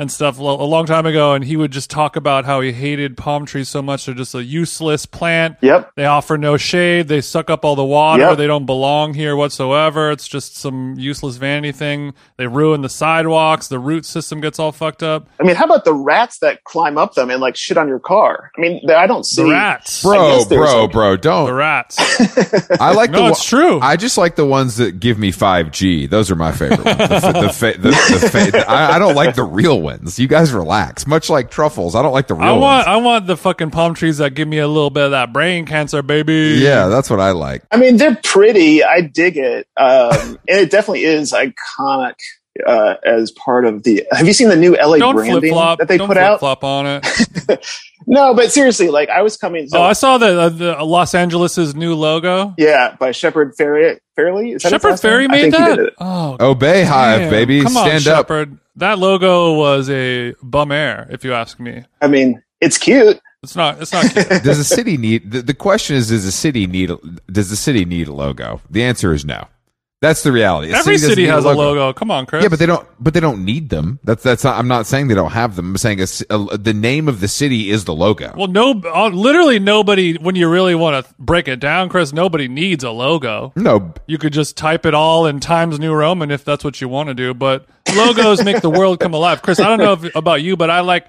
[0.00, 3.16] and stuff a long time ago, and he would just talk about how he hated
[3.16, 4.06] palm trees so much.
[4.06, 5.56] They're just a useless plant.
[5.60, 5.92] Yep.
[5.94, 7.06] They offer no shade.
[7.06, 8.22] They suck up all the water.
[8.30, 8.38] Yep.
[8.38, 10.10] They don't belong here whatsoever.
[10.10, 12.12] It's just some useless vanity thing.
[12.38, 13.68] They ruin the sidewalks.
[13.68, 15.28] The root system gets all fucked up.
[15.38, 18.00] I mean, how about the rats that climb up them and like shit on your
[18.00, 18.50] car?
[18.58, 20.02] I mean, I don't see The rats.
[20.02, 21.46] Bro, bro, like- bro, don't.
[21.46, 21.98] The rats.
[22.80, 23.78] I like the No, one- it's true.
[23.80, 26.10] I just like the ones that give me 5G.
[26.10, 26.98] Those are my favorite ones.
[26.98, 30.18] The, the, fa- the, the, fa- I, I don't like the real ones.
[30.18, 31.06] You guys relax.
[31.06, 32.86] Much like truffles, I don't like the real I want ones.
[32.88, 35.66] I want the fucking palm trees that give me a little bit of that brain
[35.66, 36.58] cancer, baby.
[36.60, 37.62] Yeah, that's what I like.
[37.70, 38.82] I mean, they're pretty.
[38.82, 40.10] I dig it, um,
[40.48, 42.14] and it definitely is iconic
[42.66, 44.04] uh, as part of the.
[44.10, 45.78] Have you seen the new LA Don't flip branding flop.
[45.78, 46.40] that they Don't put flip out?
[46.40, 47.66] flop on it.
[48.06, 49.66] No, but seriously, like I was coming.
[49.66, 52.54] So, oh, I saw the, uh, the Los Angeles's new logo.
[52.58, 53.98] yeah, by Shepard Fairey.
[54.14, 54.52] Fairley.
[54.52, 55.02] Is that Shepard last?
[55.02, 55.92] Ferry made that.
[55.98, 57.30] Oh, Obey Hive, damn.
[57.30, 57.62] baby.
[57.62, 58.28] Come on, Stand up.
[58.76, 58.80] Shepard.
[58.80, 61.84] That logo was a bum air, if you ask me.
[62.00, 63.20] I mean, it's cute.
[63.42, 63.80] It's not.
[63.80, 64.10] It's not.
[64.10, 64.28] Cute.
[64.42, 65.30] Does the city need?
[65.30, 66.90] The, the question is: Does the city need?
[66.90, 66.98] a-
[67.30, 68.60] Does the city need a logo?
[68.70, 69.46] The answer is no.
[70.04, 70.68] That's the reality.
[70.68, 71.94] The Every doesn't city has a logo.
[71.94, 72.42] Come on, Chris.
[72.42, 72.86] Yeah, but they don't.
[73.00, 73.98] But they don't need them.
[74.04, 74.44] That's that's.
[74.44, 75.70] Not, I'm not saying they don't have them.
[75.70, 78.34] I'm saying a, a, the name of the city is the logo.
[78.36, 80.18] well, no, uh, literally nobody.
[80.18, 83.52] When you really want to break it down, Chris, nobody needs a logo.
[83.56, 86.88] no, You could just type it all in Times New Roman if that's what you
[86.88, 87.32] want to do.
[87.32, 89.40] But logos make the world come alive.
[89.40, 91.06] Chris, I don't know if, about you, but I like.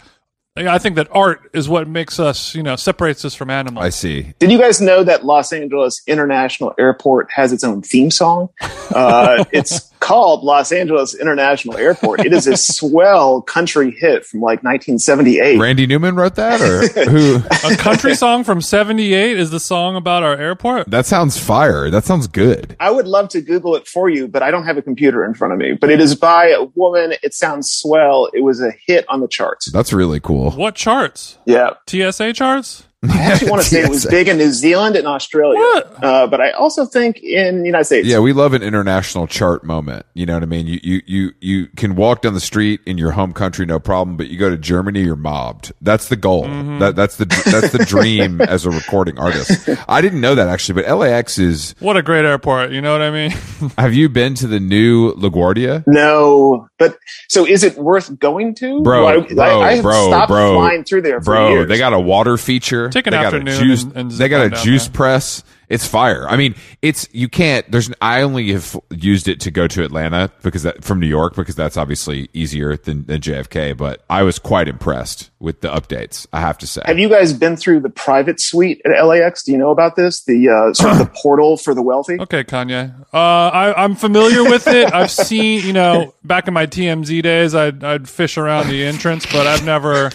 [0.58, 3.86] I think that art is what makes us, you know, separates us from animals.
[3.86, 4.34] I see.
[4.40, 8.50] Did you guys know that Los Angeles International Airport has its own theme song?
[8.62, 12.20] Uh, it's called Los Angeles International Airport.
[12.24, 15.60] It is a swell country hit from like 1978.
[15.60, 17.38] Randy Newman wrote that, or who?
[17.66, 20.92] A country song from '78 is the song about our airport.
[20.92, 21.90] That sounds fire.
[21.90, 22.76] That sounds good.
[22.80, 25.34] I would love to Google it for you, but I don't have a computer in
[25.34, 25.74] front of me.
[25.74, 27.16] But it is by a woman.
[27.24, 28.30] It sounds swell.
[28.34, 29.72] It was a hit on the charts.
[29.72, 30.52] That's really cool.
[30.52, 31.40] What charts?
[31.46, 31.72] Yeah.
[31.88, 32.86] TSA charts?
[33.12, 35.60] I actually want to say it was big in New Zealand and Australia.
[36.02, 38.08] Uh, but I also think in the United States.
[38.08, 40.06] Yeah, we love an international chart moment.
[40.14, 40.68] You know what I mean?
[40.68, 44.18] You you you you can walk down the street in your home country no problem,
[44.18, 45.74] but you go to Germany, you're mobbed.
[45.82, 46.46] That's the goal.
[46.46, 46.80] Mm-hmm.
[46.80, 49.70] That that's the that's the dream as a recording artist.
[49.88, 51.76] I didn't know that actually, but LAX is.
[51.80, 52.72] What a great airport.
[52.72, 53.32] You know what I mean?
[53.78, 55.84] Have you been to the new LaGuardia?
[55.88, 56.98] No, but
[57.30, 58.82] so is it worth going to?
[58.82, 61.68] Bro, I, bro, I, I have bro, stopped bro, flying through there for Bro, years.
[61.70, 62.90] they got a water feature.
[62.90, 63.84] Take an they got a juice.
[63.84, 64.94] and- and they got a juice there.
[64.94, 65.44] press.
[65.70, 66.28] It's fire.
[66.28, 67.70] I mean, it's you can't.
[67.72, 67.92] There's.
[68.02, 71.56] I only have used it to go to Atlanta because that from New York because
[71.56, 73.76] that's obviously easier than, than JFK.
[73.76, 76.28] But I was quite impressed with the updates.
[76.34, 76.82] I have to say.
[76.86, 79.44] have you guys been through the private suite at LAX?
[79.44, 80.24] Do you know about this?
[80.24, 82.20] The uh, sort of the portal for the wealthy.
[82.20, 83.00] Okay, Kanye.
[83.14, 84.94] Uh, I, I'm familiar with it.
[84.94, 89.26] I've seen, you know, back in my TMZ days, I'd, I'd fish around the entrance,
[89.26, 90.10] but I've never,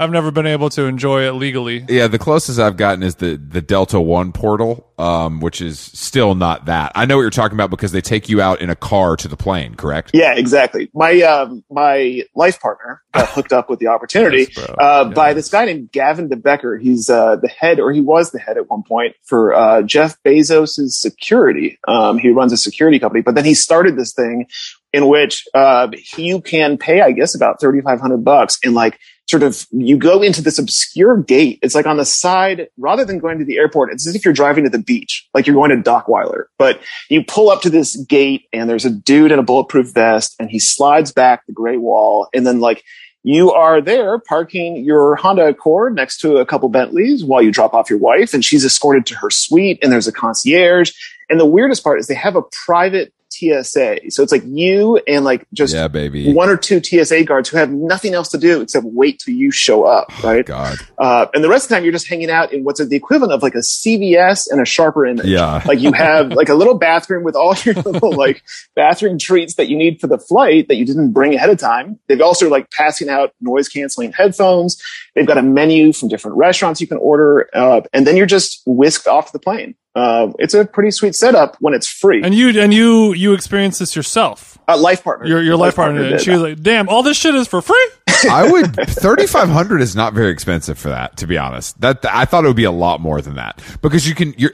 [0.00, 1.84] I've never been able to enjoy it legally.
[1.88, 6.34] Yeah, the closest I've gotten is the the Delta One portal, um, which is still
[6.34, 6.92] not that.
[6.94, 9.28] I know what you're talking about because they take you out in a car to
[9.28, 10.10] the plane, correct?
[10.12, 10.90] Yeah, exactly.
[10.92, 15.48] My um, my life partner got hooked up with the opportunity Yes, uh, by this
[15.48, 16.76] guy named Gavin de Becker.
[16.76, 20.20] He's uh, the head, or he was the head at one point for uh, Jeff
[20.24, 21.78] Bezos' security.
[21.86, 24.46] Um, he runs a security company, but then he started this thing
[24.92, 28.98] in which uh, you can pay, I guess, about thirty five hundred bucks and like
[29.28, 31.58] sort of you go into this obscure gate.
[31.62, 34.34] It's like on the side, rather than going to the airport, it's as if you're
[34.34, 36.44] driving to the beach, like you're going to Dockweiler.
[36.58, 40.34] But you pull up to this gate and there's a dude in a bulletproof vest
[40.38, 42.84] and he slides back the gray wall and then like
[43.24, 47.74] you are there parking your Honda Accord next to a couple Bentleys while you drop
[47.74, 50.92] off your wife and she's escorted to her suite and there's a concierge.
[51.28, 54.10] And the weirdest part is they have a private TSA.
[54.10, 56.32] So it's like you and like just yeah, baby.
[56.32, 59.50] one or two TSA guards who have nothing else to do except wait till you
[59.50, 60.44] show up, right?
[60.44, 60.76] God.
[60.98, 63.32] Uh, and the rest of the time you're just hanging out in what's the equivalent
[63.32, 65.26] of like a CVS and a sharper image.
[65.26, 65.62] Yeah.
[65.64, 68.42] Like you have like a little bathroom with all your little like
[68.74, 71.98] bathroom treats that you need for the flight that you didn't bring ahead of time.
[72.08, 74.82] They've also like passing out noise canceling headphones.
[75.14, 77.48] They've got a menu from different restaurants you can order.
[77.54, 79.74] Uh, and then you're just whisked off the plane.
[79.98, 82.22] Uh, it's a pretty sweet setup when it's free.
[82.22, 84.58] And you and you you experienced this yourself.
[84.68, 85.26] uh, life partner.
[85.26, 87.60] Your your life, partner, did and she was like, "Damn, all this shit is for
[87.60, 87.88] free."
[88.30, 91.16] I would thirty five hundred is not very expensive for that.
[91.18, 94.08] To be honest, that I thought it would be a lot more than that because
[94.08, 94.52] you can you're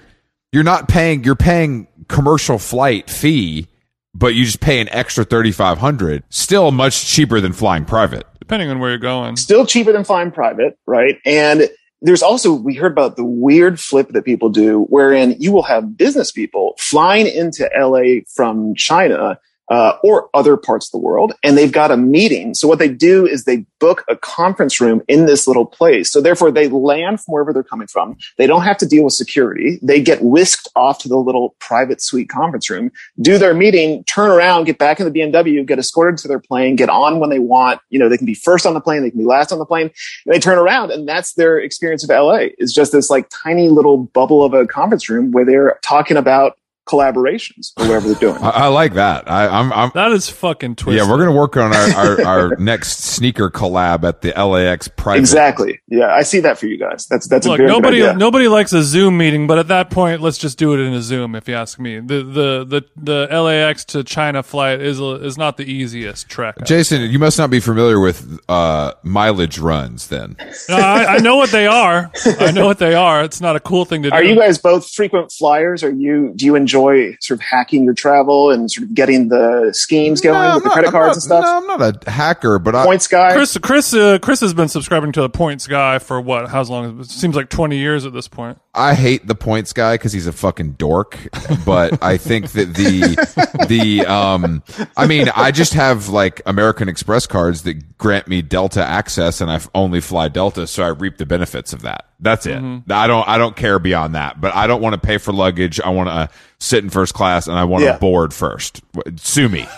[0.52, 3.66] you're not paying you're paying commercial flight fee,
[4.14, 6.22] but you just pay an extra thirty five hundred.
[6.30, 8.26] Still much cheaper than flying private.
[8.38, 9.36] Depending on where you're going.
[9.36, 11.16] still cheaper than flying private, right?
[11.24, 11.68] And
[12.04, 15.96] there's also, we heard about the weird flip that people do wherein you will have
[15.96, 19.38] business people flying into LA from China
[19.70, 22.54] uh, or other parts of the world, and they've got a meeting.
[22.54, 26.10] So what they do is they book a conference room in this little place.
[26.10, 28.16] So therefore, they land from wherever they're coming from.
[28.36, 29.78] They don't have to deal with security.
[29.82, 34.30] They get whisked off to the little private suite conference room, do their meeting, turn
[34.30, 37.38] around, get back in the BMW, get escorted to their plane, get on when they
[37.38, 37.80] want.
[37.88, 39.66] You know, they can be first on the plane, they can be last on the
[39.66, 39.90] plane.
[40.26, 42.48] They turn around, and that's their experience of LA.
[42.58, 46.58] Is just this like tiny little bubble of a conference room where they're talking about
[46.86, 48.42] collaborations or whatever they're doing.
[48.42, 49.30] I, I like that.
[49.30, 51.02] I, I'm, I'm That is fucking twisted.
[51.04, 51.10] yeah.
[51.10, 55.20] We're gonna work on our, our, our next sneaker collab at the LAX private.
[55.20, 55.80] Exactly.
[55.88, 57.06] Yeah, I see that for you guys.
[57.06, 58.14] That's that's a Look, very good nobody idea.
[58.18, 61.00] nobody likes a Zoom meeting, but at that point, let's just do it in a
[61.02, 61.34] Zoom.
[61.34, 62.64] If you ask me, the the
[62.96, 66.56] the, the LAX to China flight is is not the easiest trek.
[66.64, 70.08] Jason, you must not be familiar with uh, mileage runs.
[70.08, 70.36] Then
[70.68, 72.10] No, I, I know what they are.
[72.40, 73.22] I know what they are.
[73.24, 74.14] It's not a cool thing to do.
[74.16, 75.82] Are you guys both frequent flyers?
[75.82, 76.73] Are you do you enjoy
[77.20, 80.70] sort of hacking your travel and sort of getting the schemes going No, with the
[80.70, 81.44] I'm credit not- cards and stuff?
[81.44, 83.32] No, I'm not a hacker, but I, Points guy.
[83.32, 86.48] Chris, Chris, uh, Chris has been subscribing to the Points guy for what?
[86.50, 87.00] How long?
[87.00, 88.58] It seems like twenty years at this point.
[88.74, 91.18] I hate the points guy because he's a fucking dork.
[91.64, 94.62] But I think that the the um,
[94.96, 99.50] I mean, I just have like American Express cards that grant me Delta access, and
[99.50, 102.06] I only fly Delta, so I reap the benefits of that.
[102.20, 102.58] That's it.
[102.90, 104.40] I don't I don't care beyond that.
[104.40, 105.80] But I don't want to pay for luggage.
[105.80, 107.98] I want to sit in first class, and I want to Yeah.
[107.98, 108.82] board first.
[109.16, 109.66] Sue me.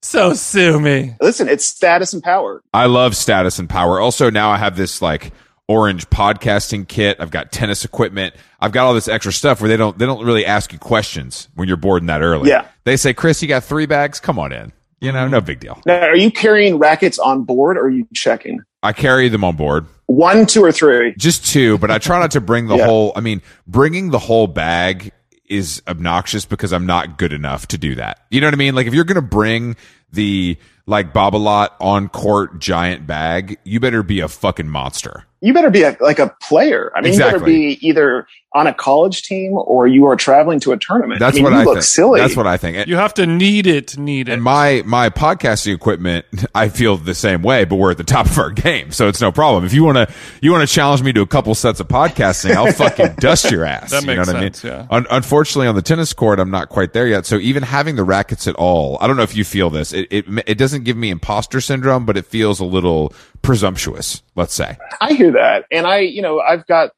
[0.00, 1.16] So sue me.
[1.20, 2.62] Listen, it's status and power.
[2.72, 3.98] I love status and power.
[4.00, 5.32] Also, now I have this like
[5.68, 7.18] orange podcasting kit.
[7.20, 8.34] I've got tennis equipment.
[8.60, 11.48] I've got all this extra stuff where they don't they don't really ask you questions
[11.54, 12.48] when you're boarding that early.
[12.50, 12.66] Yeah.
[12.84, 14.18] They say, Chris, you got three bags?
[14.18, 14.72] Come on in.
[15.00, 15.80] You know, no big deal.
[15.86, 18.60] Now, are you carrying rackets on board or are you checking?
[18.82, 19.86] I carry them on board.
[20.06, 21.14] One, two, or three?
[21.16, 22.86] Just two, but I try not to bring the Yeah.
[22.86, 25.12] whole I mean, bringing the whole bag
[25.48, 28.18] is obnoxious because I'm not good enough to do that.
[28.30, 28.74] You know what I mean?
[28.74, 29.76] Like if you're gonna bring
[30.12, 35.24] the like Babolat on court giant bag, you better be a fucking monster.
[35.40, 36.90] You better be a, like a player.
[36.96, 37.76] I mean, you better Exactly.
[37.76, 41.20] be either on a college team or you are traveling to a tournament.
[41.20, 41.84] That's I mean, what you I look think.
[41.84, 42.18] silly.
[42.20, 42.76] That's what I think.
[42.78, 43.96] And, You have to need it.
[43.96, 44.32] Need it.
[44.32, 46.24] and my my podcasting equipment,
[46.56, 49.20] I feel the same way, but we're at the top of our game, so it's
[49.20, 49.64] no problem.
[49.64, 52.56] If you want to you want to challenge me to a couple sets of podcasting,
[52.56, 53.92] I'll fucking dust your ass.
[53.92, 54.52] That you know makes what I mean?
[54.54, 54.86] sense, yeah.
[54.90, 57.26] Un- unfortunately, on the tennis court, I'm not quite there yet.
[57.26, 59.92] So even having the rackets at all, I don't know if you feel this.
[59.98, 64.22] It it it doesn't give me imposter syndrome, but it feels a little presumptuous.
[64.36, 64.76] Let's say.
[65.00, 65.64] I hear that.
[65.70, 66.90] And I, you know, I've got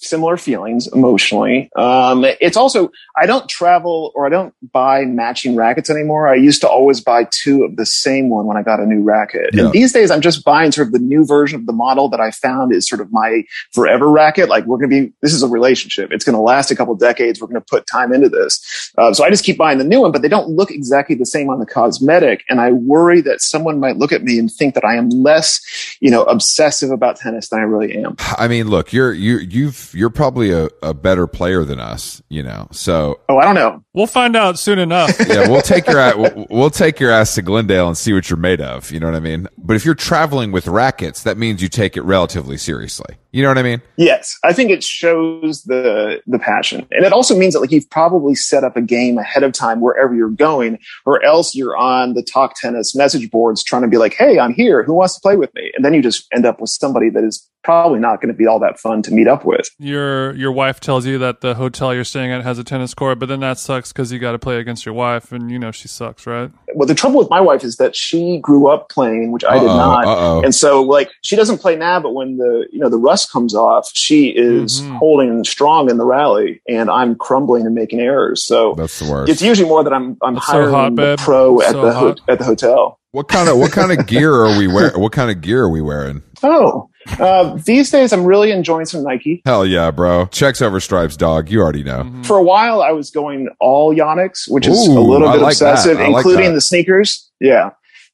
[0.00, 1.70] similar feelings emotionally.
[1.76, 6.28] Um, it's also, I don't travel or I don't buy matching rackets anymore.
[6.28, 9.02] I used to always buy two of the same one when I got a new
[9.02, 9.50] racket.
[9.52, 9.64] Yeah.
[9.64, 12.20] And these days I'm just buying sort of the new version of the model that
[12.20, 14.48] I found is sort of my forever racket.
[14.48, 16.10] Like we're going to be, this is a relationship.
[16.12, 17.40] It's going to last a couple decades.
[17.40, 18.92] We're going to put time into this.
[18.96, 21.26] Uh, so I just keep buying the new one, but they don't look exactly the
[21.26, 22.44] same on the cosmetic.
[22.48, 25.60] And I worry that someone might look at me and think that I am less,
[26.00, 28.16] you know, obsessive about tennis than I really am.
[28.38, 32.22] I mean, look, you're you you've perspective, you're probably a, a better player than us,
[32.28, 32.68] you know.
[32.72, 33.84] So Oh, I don't know.
[33.92, 35.16] We'll find out soon enough.
[35.28, 38.36] yeah, we'll take your we'll, we'll take your ass to Glendale and see what you're
[38.36, 38.90] made of.
[38.90, 39.48] You know what I mean?
[39.58, 43.16] But if you're traveling with rackets, that means you take it relatively seriously.
[43.32, 43.80] You know what I mean?
[43.96, 47.88] Yes, I think it shows the the passion, and it also means that like you've
[47.90, 52.14] probably set up a game ahead of time wherever you're going, or else you're on
[52.14, 54.82] the talk tennis message boards trying to be like, "Hey, I'm here.
[54.82, 57.22] Who wants to play with me?" And then you just end up with somebody that
[57.22, 59.68] is probably not going to be all that fun to meet up with.
[59.80, 63.18] Your your wife tells you that the hotel you're staying at has a tennis court,
[63.18, 65.70] but then that sucks because you got to play against your wife, and you know
[65.72, 66.50] she sucks, right?
[66.74, 69.68] Well, the trouble with my wife is that she grew up playing, which I did
[69.68, 70.04] Uh-oh, not.
[70.06, 70.42] uh-oh.
[70.42, 73.54] And so like she doesn't play now, but when the you know the rust comes
[73.54, 74.98] off, she is Mhm.
[74.98, 78.44] holding strong in the rally, and I'm crumbling and making errors.
[78.44, 79.30] So That's the worst.
[79.32, 81.18] it's usually more that I'm I'm That's so hiring hot, the babe.
[81.18, 82.98] pro at So the ho- at the hotel.
[83.12, 85.00] What kind of what kind of gear are we wearing?
[85.00, 86.22] What kind of gear are we wearing?
[86.42, 86.88] Oh,
[87.18, 89.42] uh, these days I'm really enjoying some Nike.
[89.44, 90.26] Hell yeah, bro!
[90.26, 91.50] Checks over stripes, dog.
[91.50, 92.02] You already know.
[92.04, 92.26] Mhm.
[92.26, 95.42] For a while, I was going all Yonex, which is Ooh, a little I bit
[95.42, 95.72] like that.
[95.72, 96.54] obsessive, I like including that.
[96.54, 97.30] the sneakers.
[97.40, 97.70] Yeah.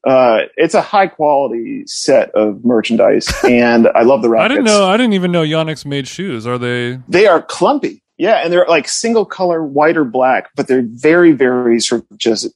[0.06, 4.54] Uh, it's a high quality set of merchandise, and I love the I rackets.
[4.54, 4.86] didn't know.
[4.88, 6.46] I didn't even know Yonex made shoes.
[6.46, 7.00] Are they?
[7.08, 8.02] They are clumpy.
[8.18, 12.18] Yeah, and they're like single color, white or black, but they're very, very sort of
[12.18, 12.48] just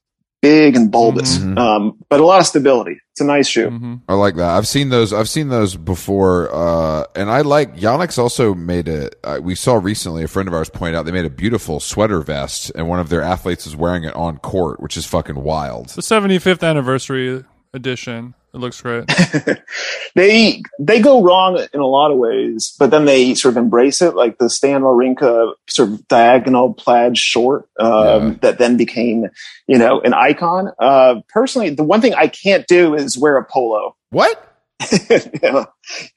[0.43, 1.39] big and bulbous.
[1.39, 1.59] Mhm.
[1.59, 2.99] Um, but a lot of stability.
[3.13, 3.69] It's a nice shoe.
[3.69, 4.57] hmm I like that.
[4.57, 5.13] I've seen those.
[5.13, 8.19] I've seen those before, uh, and I like Yonex.
[8.19, 9.11] Also made a.
[9.23, 12.21] Uh, we saw recently a friend of ours point out they made a beautiful sweater
[12.21, 15.89] vest, and one of their athletes is wearing it on court, which is fucking wild.
[15.91, 18.35] The 75th anniversary edition.
[18.53, 19.05] It looks great.
[20.15, 24.03] they they go wrong in a lot of ways, but then they sort of embrace
[24.03, 28.35] it, like the Stan Wawrinka sort of diagonal plaid short um, Yeah.
[28.43, 29.27] that then became,
[29.69, 30.73] you know, an icon.
[30.81, 33.95] Uh, personally, the one thing I can't do is wear a polo.
[34.11, 34.47] What?
[35.43, 35.67] no,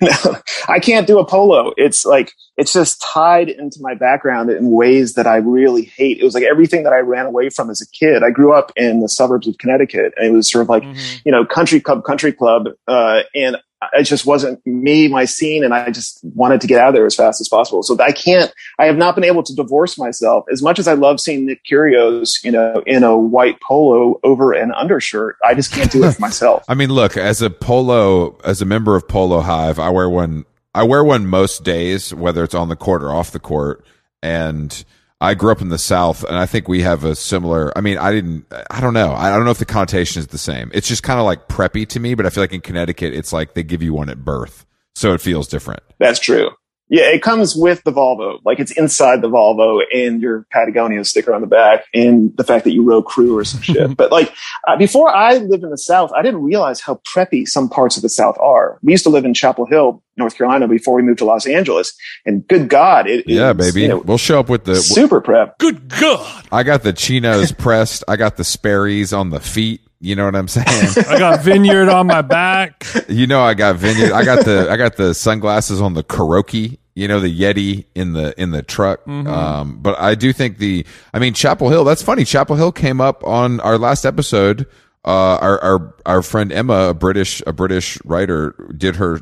[0.02, 0.38] no,
[0.70, 1.74] I can't do a polo.
[1.78, 6.20] It's like it's just tied into my background in ways that I really hate.
[6.20, 8.22] It was like everything that I ran away from as a kid.
[8.24, 11.22] I grew up in the suburbs of Connecticut, and it was sort of like Mhm.
[11.26, 13.58] you know country club, country club, uh, and
[13.92, 17.06] it just wasn't me, my scene, and I just wanted to get out of there
[17.06, 17.84] as fast as possible.
[17.84, 18.50] So I can't.
[18.80, 21.62] I have not been able to divorce myself as much as I love seeing Nick
[21.70, 25.36] Kyrgios, you know, in a white polo over an undershirt.
[25.44, 26.64] I just can't do it for myself.
[26.70, 30.46] I mean, look, as a polo, as a member of Polo Hive, I wear one.
[30.74, 33.86] I wear one most days, whether it's on the court or off the court.
[34.22, 34.84] And
[35.22, 37.72] I grew up in the South, and I think we have a similar.
[37.78, 38.46] I mean, I didn't.
[38.70, 39.14] I don't know.
[39.14, 40.70] I don't know if the connotation is the same.
[40.74, 43.32] It's just kind of like preppy to me, but I feel like in Connecticut, it's
[43.32, 44.66] like they give you one at birth,
[44.96, 45.82] so it feels different.
[45.98, 46.50] That's true.
[46.90, 48.40] Yeah, it comes with the Volvo.
[48.46, 52.66] Like it's inside the Volvo and your Patagonia sticker on the back and the fact
[52.66, 53.98] that you wrote crew or some shit.
[53.98, 54.32] But like
[54.68, 58.04] uh, before I lived in the South, I didn't realize how preppy some parts of
[58.04, 58.80] the South are.
[58.84, 61.94] We used to live in Chapel Hill, North Carolina before we moved to Los Angeles.
[62.26, 63.82] And good God, it Yeah, baby.
[63.84, 64.76] you know, we'll show up with the.
[64.76, 65.58] super prep.
[65.60, 66.48] Good God!
[66.52, 68.04] I got the chinos pressed.
[68.08, 69.82] I got the Sperry's on the feet.
[70.04, 70.66] You know what I'm saying?
[71.08, 72.86] I got Vineyard on my back.
[73.08, 74.12] you know, I got vineyard.
[74.12, 76.78] I got the I got the sunglasses on the Croakies.
[76.94, 79.08] You know, the Yeti in the in the truck.
[79.08, 80.86] Um, but I do think the.
[81.14, 81.86] I mean, Chapel Hill.
[81.86, 82.26] That's funny.
[82.26, 84.68] Chapel Hill came up on our last episode.
[85.06, 89.22] Uh, our our our friend Emma, a British a British writer, did her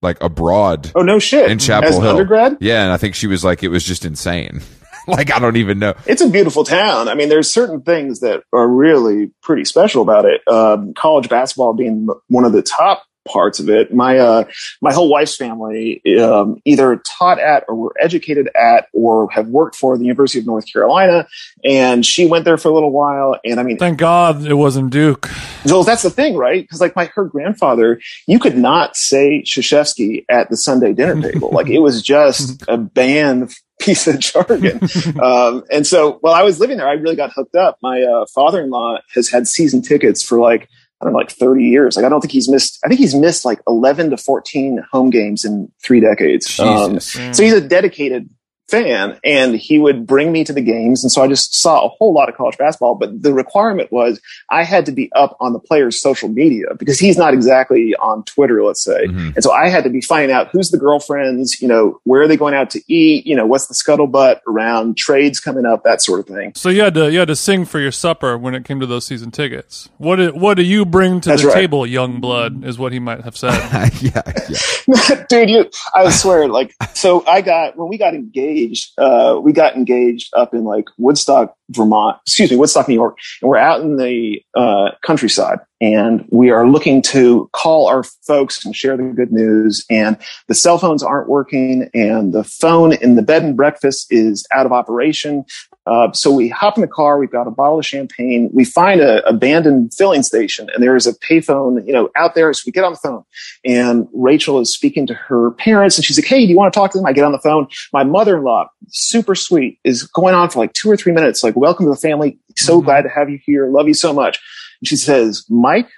[0.00, 1.50] like abroad Oh no shit!
[1.50, 2.08] in Chapel As Hill.
[2.08, 4.62] undergrad, Yeah, and I think she was like, it was just insane.
[5.06, 5.94] like I don't even know.
[6.06, 7.08] it's a beautiful town.
[7.08, 10.46] I mean, there's certain things that are really pretty special about it.
[10.48, 13.92] Um, college basketball being one of the top parts of it.
[13.94, 14.44] My uh,
[14.80, 19.76] my whole wife's family um, either taught at or were educated at or have worked
[19.76, 21.26] for the University of North Carolina,
[21.64, 23.38] and she went there for a little while.
[23.44, 25.26] And I mean, Thank God it wasn't Duke.
[25.66, 26.62] so that's the thing, right?
[26.62, 31.50] Because like my her grandfather, you could not say Krzyzewski at the Sunday dinner table.
[31.50, 34.80] like it was just a banned piece of jargon.
[35.22, 37.78] um, and so while I was living there, I really got hooked up.
[37.82, 40.68] My uh, father-in-law has had season tickets for like
[41.00, 41.96] I don't know, like 30 years.
[41.96, 42.78] Like I don't think he's missed.
[42.84, 46.60] I think he's missed like 11 to 14 home games in three decades.
[46.60, 48.28] Um, so he's a dedicated
[48.70, 51.02] fan and he would bring me to the games.
[51.02, 54.20] And so I just saw a whole lot of college basketball, but the requirement was
[54.50, 58.24] I had to be up on the player's social media because he's not exactly on
[58.24, 59.06] Twitter, let's say.
[59.06, 59.34] Mhm.
[59.34, 62.28] And so I had to be finding out who's the girlfriends, you know, where are
[62.28, 63.26] they going out to eat?
[63.26, 66.52] You know, what's the scuttlebutt around trades coming up, that sort of thing.
[66.54, 68.86] So you had to you had to sing for your supper when it came to
[68.86, 69.88] those season tickets.
[69.98, 71.54] What do, what do you bring to That's the right.
[71.54, 72.64] table, young blood?
[72.64, 73.50] Is what he might have said.
[74.00, 75.24] yeah, yeah.
[75.28, 78.92] Dude, you, I swear, like, so I got, when we got engaged, engaged.
[78.98, 82.18] Uh, we got engaged up in like Woodstock, Vermont.
[82.26, 86.68] Excuse me, Woodstock, New York, and we're out in the uh, countryside, and we are
[86.68, 89.84] looking to call our folks and share the good news.
[89.90, 90.16] And
[90.48, 94.66] the cell phones aren't working, and the phone in the bed and breakfast is out
[94.66, 95.44] of operation.
[95.90, 97.18] Uh, so we hop in the car.
[97.18, 98.48] We've got a bottle of champagne.
[98.52, 102.52] We find an abandoned filling station, and there is a payphone, you know, out there.
[102.52, 103.24] So we get on the phone,
[103.64, 106.78] and Rachel is speaking to her parents, and she's like, "Hey, do you want to
[106.78, 107.66] talk to them?" I get on the phone.
[107.92, 111.86] My mother-in-law, super sweet, is going on for like two or three minutes, like, "Welcome
[111.86, 112.38] to the family.
[112.56, 112.84] So Mhm.
[112.84, 113.68] glad to have you here.
[113.68, 114.38] Love you so much."
[114.80, 115.88] And she says, "Mike,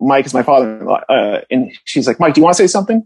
[0.00, 3.04] Mike is my father-in-law," uh, and she's like, "Mike, do you want to say something?"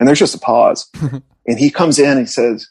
[0.00, 0.90] And there's just a pause,
[1.46, 2.66] and he comes in and he says,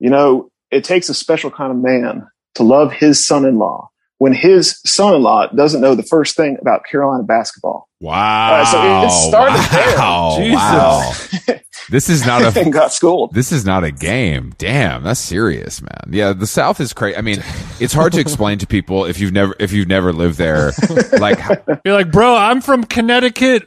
[0.00, 3.88] "You know." It takes a special kind of man to love his son-in-law
[4.18, 7.88] when his son-in-law doesn't know the first thing about Carolina basketball.
[8.00, 8.64] Wow.
[8.64, 9.98] so it- it started there.
[9.98, 10.34] wow.
[10.38, 11.48] Jesus.
[11.48, 11.56] Wow.
[11.90, 13.32] This is not a and got schooled.
[13.32, 14.54] This is not a game.
[14.58, 16.10] Damn, that's serious, man.
[16.10, 17.16] Yeah, the South is crazy.
[17.16, 17.42] I mean,
[17.80, 20.72] it's hard to explain to people if you've never if you've never lived there.
[21.18, 21.38] Like,
[21.84, 23.66] You're like, bro, I'm from Connecticut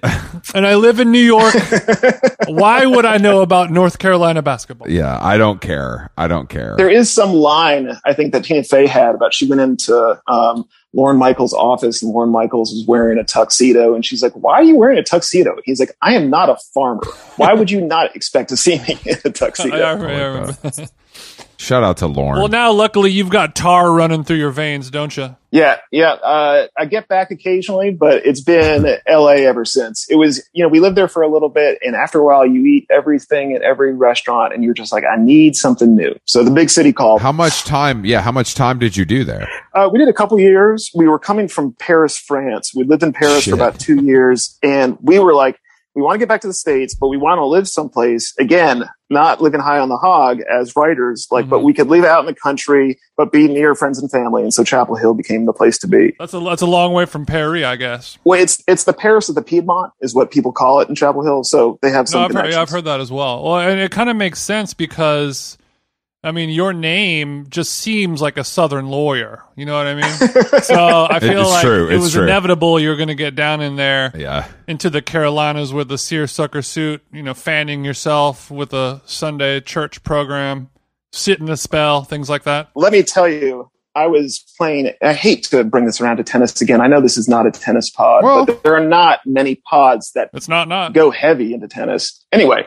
[0.53, 1.53] and I live in New York.
[2.47, 4.89] Why would I know about North Carolina basketball?
[4.89, 6.09] yeah, I don't care.
[6.17, 6.75] I don't care.
[6.77, 10.67] There is some line I think that Tina Fey had about she went into um,
[10.93, 14.63] Lorne Michaels' office and Lorne Michaels was wearing a tuxedo and she's like, "Why are
[14.63, 17.03] you wearing a tuxedo?" He's like, "I am not a farmer.
[17.37, 20.57] Why would you not expect to see me in a tuxedo?" I, I I remember.
[20.63, 20.85] Oh
[21.59, 22.37] Shout out to Lorne.
[22.37, 25.35] well, now luckily you've got tar running through your veins, don't you?
[25.51, 26.13] Yeah, yeah.
[26.13, 30.07] Uh, I get back occasionally, but it's been LA ever since.
[30.09, 32.45] It was, you know, we lived there for a little bit, and after a while,
[32.45, 36.15] you eat everything at every restaurant, and you're just like, I need something new.
[36.23, 37.19] So the big city called.
[37.19, 38.05] how much time?
[38.05, 39.49] Yeah, how much time did you do there?
[39.75, 40.89] Uh, we did a couple years.
[40.95, 42.73] We were coming from Paris, France.
[42.73, 43.51] We lived in Paris Shit.
[43.51, 45.59] for about two years, and we were like,
[45.95, 48.83] we want to get back to the states, but we want to live someplace again,
[49.09, 51.27] not living high on the hog as writers.
[51.31, 51.63] Like, but Mhm.
[51.63, 54.63] we could live out in the country, but be near friends and family, and so
[54.63, 56.15] Chapel Hill became the place to be.
[56.19, 58.17] That's a that's a long way from Paris, I guess.
[58.23, 61.23] Well, it's it's the Paris of the Piedmont is what people call it in Chapel
[61.23, 61.43] Hill.
[61.43, 63.43] So they have some No, I've heard, yeah, I've heard that as well.
[63.43, 65.57] Well, and it kind of makes sense because,
[66.23, 69.43] I mean, your name just seems like a Southern lawyer.
[69.55, 70.29] You know what I mean?
[70.63, 72.23] So I feel It's like true, it it's was true.
[72.23, 76.61] inevitable you're going to get down in there Yeah, into the Carolinas with a seersucker
[76.61, 80.69] suit, you know, fanning yourself with a Sunday church program,
[81.13, 82.69] sitting a spell, things like that.
[82.75, 84.91] Let me tell you, I was playing.
[85.01, 86.79] I hate to bring this around to tennis again.
[86.81, 90.11] I know this is not a tennis pod, Well- but there are not many pods
[90.13, 90.93] that It's not not.
[90.93, 92.23] go heavy into tennis.
[92.31, 92.65] Anyway,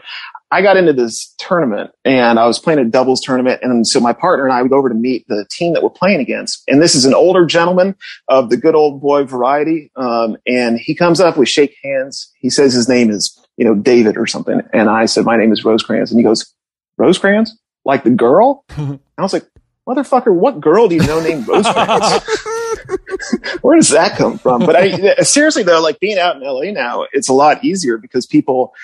[0.50, 3.60] I got into this tournament and I was playing a doubles tournament.
[3.62, 5.88] And so my partner and I would go over to meet the team that we're
[5.88, 6.62] playing against.
[6.68, 7.94] And this is an older gentleman
[8.28, 9.90] of the good old boy variety.
[9.96, 12.30] Um, and he comes up, we shake hands.
[12.38, 14.60] He says his name is, you know, David or something.
[14.74, 16.10] And I said, my name is Rosecrans.
[16.10, 16.52] And he goes,
[16.98, 17.58] Rosecrans?
[17.86, 18.64] Like the girl?
[18.76, 19.46] I was like,
[19.86, 22.22] motherfucker, what girl do you know named Rosecrans?
[23.62, 24.60] Where does that come from?
[24.60, 28.26] But I seriously though, like being out in LA now, it's a lot easier because
[28.26, 28.74] people,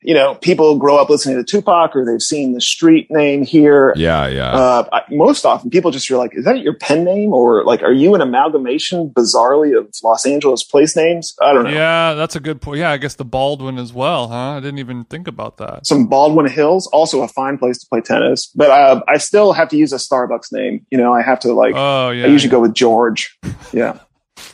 [0.00, 3.92] you know, people grow up listening to Tupac or they've seen the street name here.
[3.96, 4.50] yeah, yeah.
[4.52, 7.32] Uh, I- most often people just are like, is that your pen name?
[7.32, 11.34] Or like, are you an amalgamation bizarrely of Los Angeles place names?
[11.42, 11.70] I don't know.
[11.70, 12.78] Yeah, that's a good point.
[12.80, 14.56] Yeah, I guess the Baldwin as well, huh?
[14.56, 15.86] I didn't even think about that.
[15.86, 19.68] Some Baldwin Hills, also a fine place to play tennis, but uh, I still have
[19.70, 20.86] to use a Starbucks name.
[20.90, 22.24] You know, I have to like, Oh yeah.
[22.24, 23.36] I usually go with George.
[23.72, 23.98] Yeah.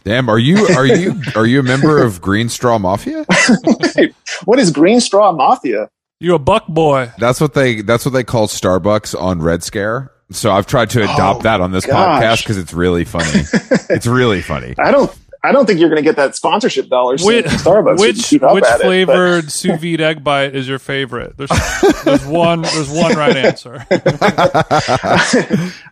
[0.04, 3.24] Damn, are you are you are you a member of Green Straw Mafia?
[4.44, 5.88] what is Green Straw Mafia?
[6.20, 7.10] You a buck boy.
[7.18, 10.10] That's what they that's what they call Starbucks on Red Scare.
[10.30, 12.22] So I've tried to adopt Oh, that on this gosh.
[12.22, 13.26] podcast because it's really funny.
[13.90, 14.74] it's really funny.
[14.78, 15.14] I don't.
[15.44, 18.00] I don't think you're going to get that sponsorship dollars from Which, Starbucks.
[18.00, 21.36] Which, which at it, flavored sous vide egg bite is your favorite?
[21.36, 21.50] There's,
[22.02, 22.62] there's one.
[22.62, 23.84] There's one right answer.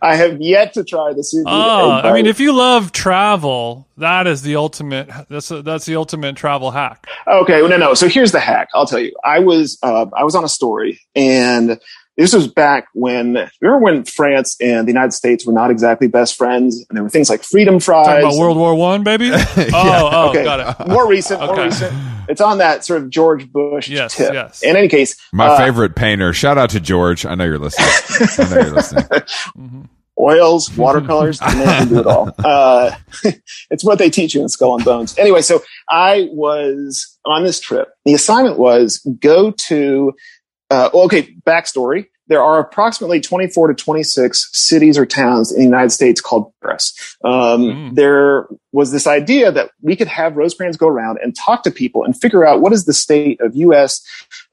[0.01, 3.87] I have yet to try the sous vide Oh, I mean, if you love travel,
[3.97, 5.07] that is the ultimate.
[5.29, 7.05] That's a, that's the ultimate travel hack.
[7.27, 7.93] okay, well, no, no.
[7.93, 8.69] So here's the hack.
[8.73, 9.15] I'll tell you.
[9.23, 11.79] I was uh, I was on a story, and
[12.17, 16.35] this was back when remember when France and the United States were not exactly best
[16.35, 18.05] friends, and there were things like freedom fries.
[18.07, 19.31] Talking about World War One, baby.
[19.75, 20.87] Oh, oh, okay, got it.
[20.87, 21.93] more recent, more recent.
[22.29, 24.33] It's on that sort of George Bush Yes, tip.
[24.33, 24.61] yes.
[24.63, 26.31] In any case, My uh, favorite painter.
[26.33, 27.25] Shout out to George.
[27.25, 27.89] I know you're listening.
[28.37, 29.03] I know you're listening.
[29.57, 29.89] Mhm.
[30.19, 32.29] oils, watercolors, the man can do it all.
[32.45, 32.95] Uh,
[33.71, 35.17] it's what they teach you in Skull and Bones.
[35.17, 37.89] Anyway, so I was on this trip.
[38.05, 40.13] The assignment was go to,
[40.69, 42.05] uh, well, okay, backstory.
[42.27, 46.93] there are approximately 24 to 26 cities or towns in the United States called Paris.
[47.23, 47.95] Um, Mm.
[47.95, 52.03] There was this idea that we could have Rosecrans go around and talk to people
[52.03, 54.01] and figure out what is the state of U.S.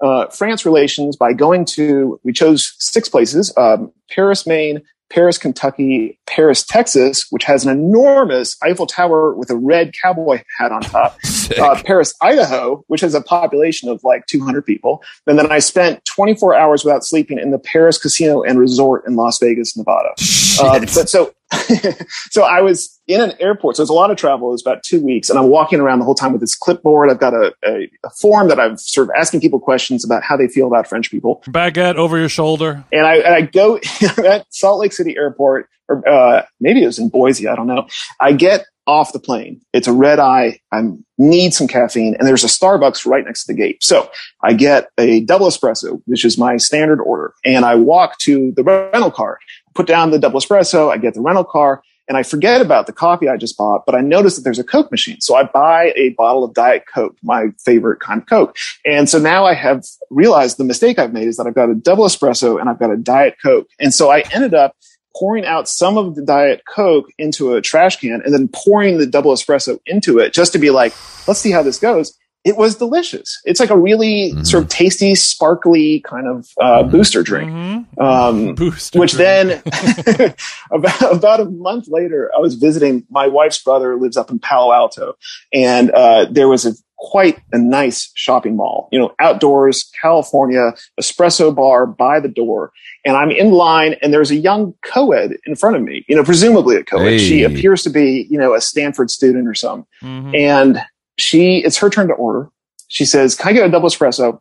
[0.02, 6.18] Uh, France relations by going to, we chose six places, um, Paris, Maine, Paris, Kentucky,
[6.26, 11.18] Paris, Texas, which has an enormous Eiffel Tower with a red cowboy hat on top.
[11.58, 15.02] Uh, Paris, Idaho, which has a population of like 200 people.
[15.26, 19.16] And then I spent 24 hours without sleeping in the Paris Casino and Resort in
[19.16, 20.10] Las Vegas, Nevada.
[20.60, 21.32] Uh, but so,
[22.30, 23.76] so I was in an airport.
[23.76, 24.48] So it's a lot of travel.
[24.48, 27.10] It was about two weeks, and I'm walking around the whole time with this clipboard.
[27.10, 30.36] I've got a, a, a form that I'm sort of asking people questions about how
[30.36, 31.42] they feel about French people.
[31.46, 32.84] Baguette over your shoulder.
[32.92, 33.80] And I, and I go
[34.24, 37.48] at Salt Lake City Airport, or uh, maybe it was in Boise.
[37.48, 37.86] I don't know.
[38.20, 39.60] I get off the plane.
[39.72, 40.58] It's a red eye.
[40.72, 40.82] I
[41.16, 43.82] need some caffeine, and there's a Starbucks right next to the gate.
[43.84, 44.10] So
[44.42, 48.64] I get a double espresso, which is my standard order, and I walk to the
[48.64, 49.38] rental car,
[49.74, 50.90] put down the double espresso.
[50.90, 51.82] I get the rental car.
[52.08, 54.64] And I forget about the coffee I just bought, but I notice that there's a
[54.64, 55.20] Coke machine.
[55.20, 58.56] So I buy a bottle of Diet Coke, my favorite kind of Coke.
[58.84, 61.74] And so now I have realized the mistake I've made is that I've got a
[61.76, 63.68] double espresso and I've got a Diet Coke.
[63.78, 64.74] And so I ended up
[65.14, 69.06] pouring out some of the Diet Coke into a trash can and then pouring the
[69.06, 70.92] double espresso into it just to be like,
[71.28, 72.18] let's see how this goes.
[72.44, 73.38] It was delicious.
[73.44, 74.46] It's like a really Mhm.
[74.46, 76.90] sort of tasty, sparkly kind of uh, Mhm.
[76.90, 77.50] booster drink.
[77.50, 78.00] Mhm.
[78.02, 78.98] Um, Booster.
[78.98, 79.62] which drink.
[79.62, 80.34] then
[80.72, 84.72] about, about a month later, I was visiting my wife's brother lives up in Palo
[84.72, 85.14] Alto
[85.52, 86.72] and, uh, there was a
[87.02, 92.72] quite a nice shopping mall, you know, outdoors, California, espresso bar by the door.
[93.06, 96.22] And I'm in line and there's a young co-ed in front of me, you know,
[96.24, 97.18] presumably a co-ed.
[97.18, 99.86] She appears to be, you know, a Stanford student or something.
[100.02, 100.38] Mhm.
[100.38, 100.82] And
[101.20, 102.50] she, it's her turn to order.
[102.88, 104.40] She says, can I get a double espresso?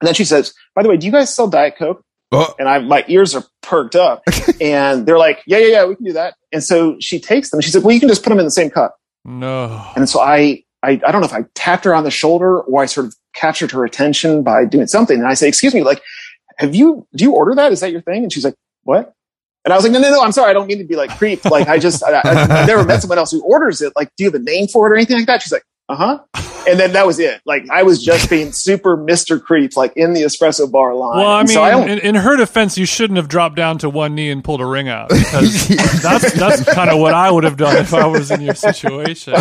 [0.00, 2.02] And then she says, by the way, do you guys sell Diet Coke?
[2.32, 4.22] Oh, and I my ears are perked up,
[4.60, 6.34] and they're like, yeah, yeah, yeah, we can do that.
[6.52, 7.60] And so she takes them.
[7.60, 8.96] She said, well, you can just put them in the same cup.
[9.24, 9.84] No.
[9.96, 12.82] And so I, I, I don't know if I tapped her on the shoulder or
[12.82, 15.18] I sort of captured her attention by doing something.
[15.18, 16.00] And I say, excuse me, like,
[16.58, 17.72] have you, do you order that?
[17.72, 18.22] Is that your thing?
[18.22, 18.54] And she's like,
[18.84, 19.12] what?
[19.64, 20.48] And I was like, no, no, no, I'm sorry.
[20.48, 21.44] I don't mean to be like creep.
[21.44, 23.92] Like, I just, I, I, I've never met someone else who orders it.
[23.96, 25.42] Like, do you have a name for it or anything like that?
[25.42, 25.94] She's like, uh
[26.34, 26.52] huh.
[26.66, 27.40] And then that was it.
[27.44, 29.42] Like, I was just being super Mr.
[29.42, 31.18] Creep, like in the espresso bar line.
[31.18, 33.90] Well, I mean, so I in, in her defense, you shouldn't have dropped down to
[33.90, 35.68] one knee and pulled a ring out because
[36.02, 39.34] that's that's kind of what I would have done if I was in your situation.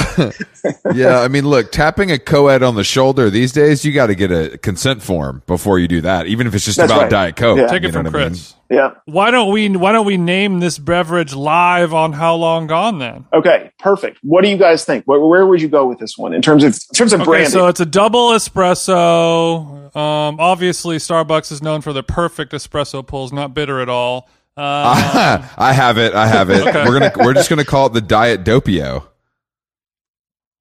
[0.94, 1.20] yeah.
[1.20, 4.32] I mean, look, tapping a co-ed on the shoulder these days, you got to get
[4.32, 7.12] a consent form before you do that, even if it's just That's about right.
[7.12, 7.58] Diet Coke.
[7.58, 7.68] Yeah.
[7.68, 8.30] Take it from what I mean?
[8.30, 8.54] Chris.
[8.70, 8.92] yeah.
[9.06, 13.26] Why don't we Why don't we name this beverage live on How Long Gone then?
[13.34, 14.20] Okay, perfect.
[14.22, 15.06] What do you guys think?
[15.06, 17.26] Where, where would you go with this one in terms of in terms of Okay,
[17.26, 17.52] branding?
[17.52, 19.96] so it's a double espresso.
[19.96, 24.30] Um, obviously, Starbucks is known for their perfect espresso pulls, not bitter at all.
[24.58, 26.14] Um, I have it.
[26.14, 26.66] I have it.
[26.66, 26.86] Okay.
[26.88, 29.06] We're gonna we're just gonna call it the Diet Doppio.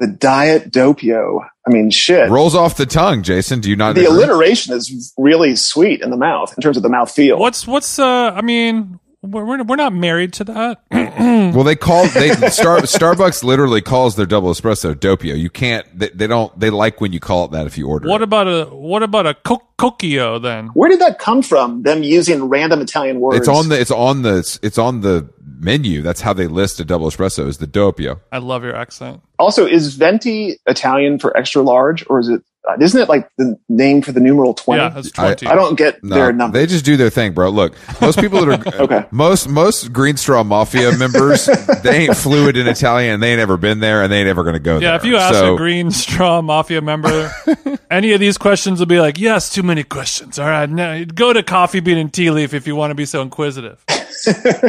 [0.00, 1.46] the Diet Doppio.
[1.64, 2.28] I mean, shit.
[2.28, 3.60] Rolls off the tongue, Jason.
[3.60, 3.94] Do you not?
[3.94, 4.24] the agree?
[4.24, 7.38] alliteration is really sweet in the mouth in terms of the mouth feel.
[7.38, 8.32] what's what's uh?
[8.34, 10.82] I mean, we're we're we're not married to that.
[11.54, 15.38] Well, they call they Star, Starbucks literally calls their double espresso Doppio.
[15.38, 15.86] You can't.
[15.96, 16.58] They, they don't.
[16.58, 18.08] They like when you call it that if you order.
[18.08, 18.24] what it.
[18.24, 20.68] about a what about a co- cocchio then?
[20.68, 21.82] Where did that come from?
[21.82, 23.38] Them using random Italian words.
[23.38, 23.80] It's on the.
[23.80, 24.58] It's on the.
[24.62, 26.02] It's on the menu.
[26.02, 27.46] That's how they list a double espresso.
[27.46, 28.20] Is the Doppio?
[28.32, 29.22] I love your accent.
[29.38, 32.42] also, is venti Italian for extra large, or is it?
[32.80, 34.82] Isn't it like the name for the numeral twenty?
[34.82, 35.46] Yeah, that's I- twenty.
[35.48, 36.58] I don't get No, their number.
[36.58, 37.50] they just do their thing, bro.
[37.50, 39.04] Look, most people that are Okay.
[39.10, 41.44] most most Green Straw Mafia members,
[41.82, 43.14] they ain't fluid in Italian.
[43.14, 44.88] and They ain't ever been there, and they ain't ever going to go there.
[44.90, 47.30] yeah, if you ask So- a green straw mafia member,
[47.90, 51.32] any of these questions will be like, "Yes, too many questions." All right, now go
[51.34, 53.84] to Coffee Bean and Tea Leaf if you want to be so inquisitive.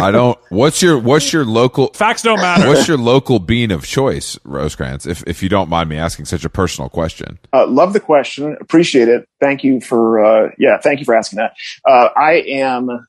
[0.02, 0.38] I don't.
[0.50, 2.68] What's your What's your local Facts don't matter.
[2.68, 5.06] What's your local bean of choice, Rosecrans?
[5.06, 7.40] If if you don't mind me asking such a personal question.
[7.54, 8.58] Uh, love the question.
[8.60, 9.28] Appreciate it.
[9.40, 11.56] Thank you for, uh, yeah, thank you for asking that.
[11.88, 13.08] Uh, I am,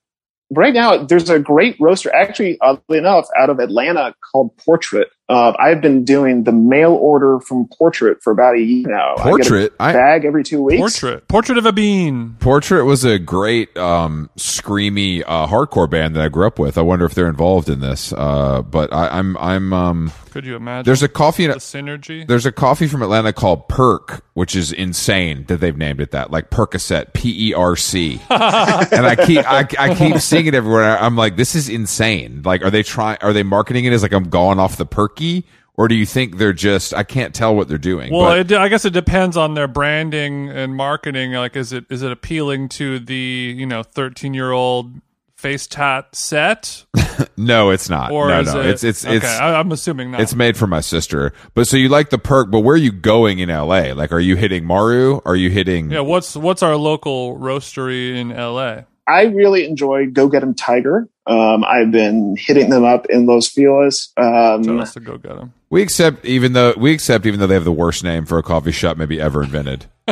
[0.51, 5.09] right now, there's a great roaster, actually, oddly enough, out of Atlanta called Portrait.
[5.29, 9.15] Uh, I've been doing the mail order from Portrait for about a year now.
[9.17, 9.73] Portrait?
[9.81, 10.79] I I- get a bag every two weeks.
[10.81, 12.37] Portrait, portrait of a bean.
[12.39, 16.79] Portrait was a great um, screamy uh, hardcore band that I grew up with.
[16.79, 18.13] I wonder if they're involved in this.
[18.13, 20.85] Uh, but I, I'm I'm um, Could you imagine?
[20.85, 22.25] there's a coffee the synergy.
[22.27, 26.31] There's a coffee from Atlanta called Perc, which is insane that they've named it that,
[26.31, 28.21] like Percocet, P E R C.
[28.31, 30.97] And I keep I, I keep seeing it everywhere.
[30.99, 32.43] I'm like, this is insane.
[32.45, 33.19] Like, are they trying?
[33.23, 34.87] Are they marketing it as like I'm going off the
[35.17, 35.45] perky,
[35.75, 38.13] or do you think they're just I can't tell what they're doing?
[38.13, 41.33] Well, but- it, I guess it depends on their branding and marketing.
[41.33, 44.93] Like, is it is it appealing to the you know thirteen year old
[45.37, 46.87] face tat set,
[47.37, 48.11] no, it's not.
[48.11, 48.67] or no, is no, it?
[48.67, 50.21] it's it's okay, it's I, I'm assuming not.
[50.23, 51.33] it's made for my sister.
[51.55, 52.51] But so you like the perk?
[52.51, 53.93] But where are you going in L.A.?
[53.93, 55.21] Like, are you hitting Maru?
[55.27, 55.91] Are you hitting?
[55.91, 56.01] yeah.
[56.01, 58.87] What's what's our local roastery in L.A.
[59.09, 61.09] I really enjoy Go Get 'em Tiger.
[61.27, 64.13] Um, I've been hitting them up in Los Feliz.
[64.17, 65.53] Um, Tell us to go get them.
[65.71, 68.43] We accept even though we accept even though they have the worst name for a
[68.43, 69.87] coffee shop maybe ever invented.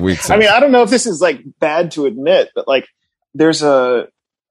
[0.00, 0.30] we accept.
[0.30, 2.88] I mean, I don't know if this is like bad to admit, but like
[3.34, 4.08] there's a,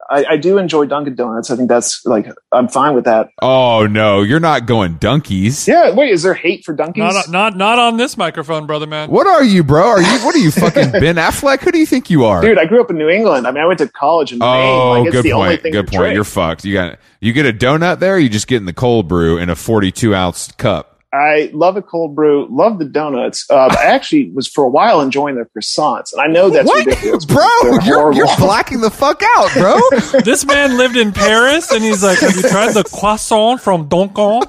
[0.09, 1.49] I, I do enjoy Dunkin' Donuts.
[1.49, 3.29] I think that's like, I'm fine with that.
[3.41, 5.67] oh no, you're not going Dunkies.
[5.67, 5.91] Yeah.
[5.91, 7.01] Wait, is there hate for Dunkies?
[7.01, 9.09] Not not not on this microphone, brother man.
[9.09, 9.81] What are you, bro?
[9.83, 11.61] Are you what are you fucking Ben Affleck?
[11.61, 12.41] Who do you think you are?
[12.41, 13.47] Dude, I grew up in New England.
[13.47, 14.49] I mean, I went to college in Maine.
[14.49, 15.61] Oh, Like, good the only point.
[15.63, 15.99] thing Good point.
[16.01, 16.15] drink.
[16.15, 16.65] You're fucked.
[16.65, 18.19] You got you get a donut there.
[18.19, 20.94] You just get in the cold brew in a 42 ounce cup.
[21.16, 23.49] I love a cold brew, love the donuts.
[23.49, 27.26] Uh, I actually was for a while enjoying their croissants, and I know that's ridiculous,
[27.26, 27.38] bro?
[27.61, 29.80] because they're You're, you're blacking the fuck out, bro.
[30.24, 34.41] this man lived in Paris, and he's like, "Have you tried the croissant from Dunkin'?"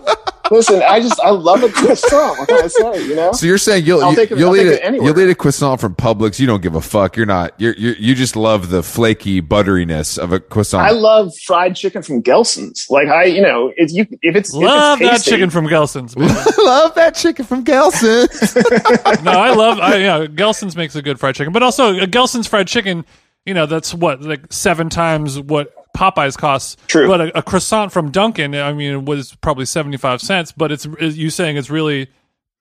[0.50, 2.38] Listen, I just I love a croissant.
[2.38, 3.06] What can I say?
[3.06, 4.94] You know, so you're saying you'll I'll you, take it- you'll I'll eat take a,
[4.94, 6.38] it you'll eat a croissant from Publix.
[6.38, 7.16] You don't give a fuck.
[7.16, 7.52] You're not.
[7.60, 10.86] You're, you're you just love the flaky butteriness of a croissant.
[10.86, 12.86] I love fried chicken from Gelson's.
[12.90, 16.14] Like I, you know, if you if it's Love if it's that chicken from Gelson's.
[16.14, 16.28] baby.
[16.58, 19.24] love that chicken from Gelson.
[19.24, 19.78] no, I love.
[19.78, 23.04] I, yeah, Gelson's makes a good fried chicken, but also Gelson's fried chicken.
[23.44, 26.76] You know, that's what like seven times what Popeyes costs.
[26.86, 27.08] True.
[27.08, 30.52] But a, a croissant from Dunkin', I mean, it was probably seventy five cents.
[30.52, 32.08] But it's is you saying it's really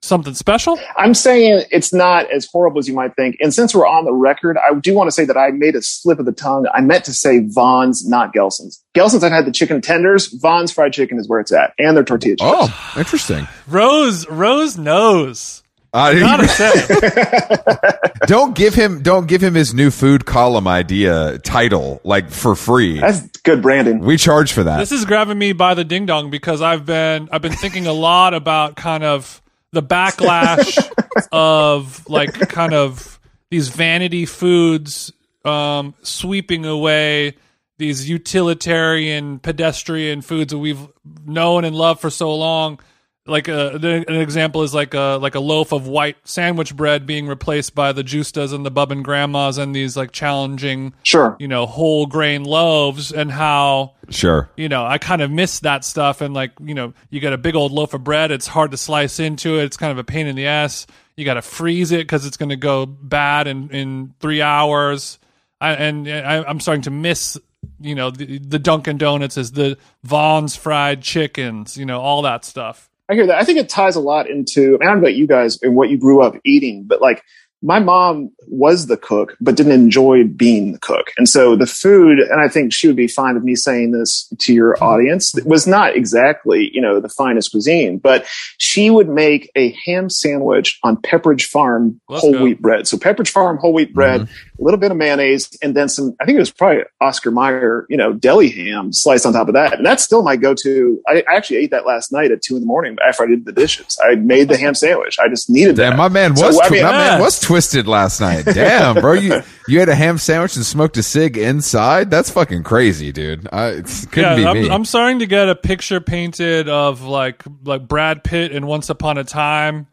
[0.01, 0.79] something special?
[0.97, 3.38] I'm saying it's not as horrible as you might think.
[3.39, 5.81] And since we're on the record, I do want to say that I made a
[5.81, 6.67] slip of the tongue.
[6.73, 8.83] I meant to say Vons, not Gelson's.
[8.93, 10.27] Gelson's, I've had the chicken tenders.
[10.27, 12.43] Vons fried chicken is where it's at, and their tortilla chips.
[12.43, 13.47] oh, interesting.
[13.67, 15.63] Rose, Rose knows.
[15.95, 22.01] Uh, Gotta say, don't give him don't give him his new food column idea title
[22.03, 22.99] like for free.
[22.99, 23.99] That's good branding.
[23.99, 24.77] We charge for that.
[24.79, 27.93] this is grabbing me by the ding dong because I've been I've been thinking a
[27.93, 29.41] lot about kind of
[29.71, 30.77] the backlash
[31.31, 33.17] of like kind of
[33.49, 35.13] these vanity foods
[35.45, 37.35] um, sweeping away
[37.77, 40.87] these utilitarian pedestrian foods that we've
[41.25, 42.79] known and loved for so long.
[43.28, 47.07] Like uh, a, an example is like a like a loaf of white sandwich bread
[47.07, 51.36] being replaced by the Gjustas and the Bub and Grandmas and these like challenging Sure.
[51.39, 54.49] you know whole grain loaves and how sure.
[54.57, 56.21] you know, I kind of miss that stuff.
[56.21, 58.30] And like, you know, you got a big old loaf of bread.
[58.30, 59.63] It's hard to slice into it.
[59.63, 60.86] It's kind of a pain in the ass.
[61.17, 65.17] You got to freeze it because it's going to go bad in, in three hours.
[65.59, 67.39] I, and I, I'm starting to miss,
[67.80, 72.45] you know, the, the Dunkin' Donuts is the Vons fried chickens, you know, all that
[72.45, 72.89] stuff.
[73.10, 73.38] I hear that.
[73.38, 75.89] I think it ties a lot into, I don't know about you guys and what
[75.89, 77.24] you grew up eating, but like
[77.62, 81.12] my mom was the cook, but didn't enjoy being the cook.
[81.18, 84.32] And so the food, and I think she would be fine with me saying this
[84.39, 84.84] to your mm-hmm.
[84.84, 88.28] audience, was not exactly, you know, the finest cuisine, but
[88.60, 92.43] she would make a ham sandwich on Pepperidge Farm Let's whole go.
[92.43, 92.88] wheat bread.
[92.88, 94.55] So Pepperidge Farm whole wheat bread, mm-hmm.
[94.60, 97.86] A little bit of mayonnaise, and then some, I think it was probably Oscar Mayer,
[97.89, 99.74] you know, deli ham sliced on top of that.
[99.74, 101.01] And that's still my go-to.
[101.08, 103.45] I, I actually ate that last night at two in the morning after I did
[103.45, 103.97] the dishes.
[104.03, 105.18] I made the ham sandwich.
[105.20, 105.97] I just needed Damn, that.
[105.97, 108.45] my man So, was I mean, my man was twisted last night.
[108.53, 112.10] Damn, bro, you you had a ham sandwich and smoked a cig inside.
[112.10, 113.47] That's fucking crazy, dude.
[113.51, 114.70] I, it couldn't be I'm, me.
[114.70, 119.18] I'm starting to get a picture painted of like like Brad Pitt in Once Upon
[119.18, 119.88] a Time.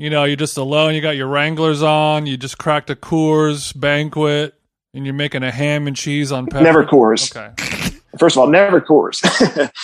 [0.00, 0.94] You know, you're just alone.
[0.94, 2.24] You got your Wranglers on.
[2.24, 4.54] You just cracked a Coors banquet,
[4.94, 6.64] and you're making a ham and cheese on pepper.
[6.64, 7.36] Never Coors.
[7.36, 7.98] Okay.
[8.18, 9.20] First of all, never Coors.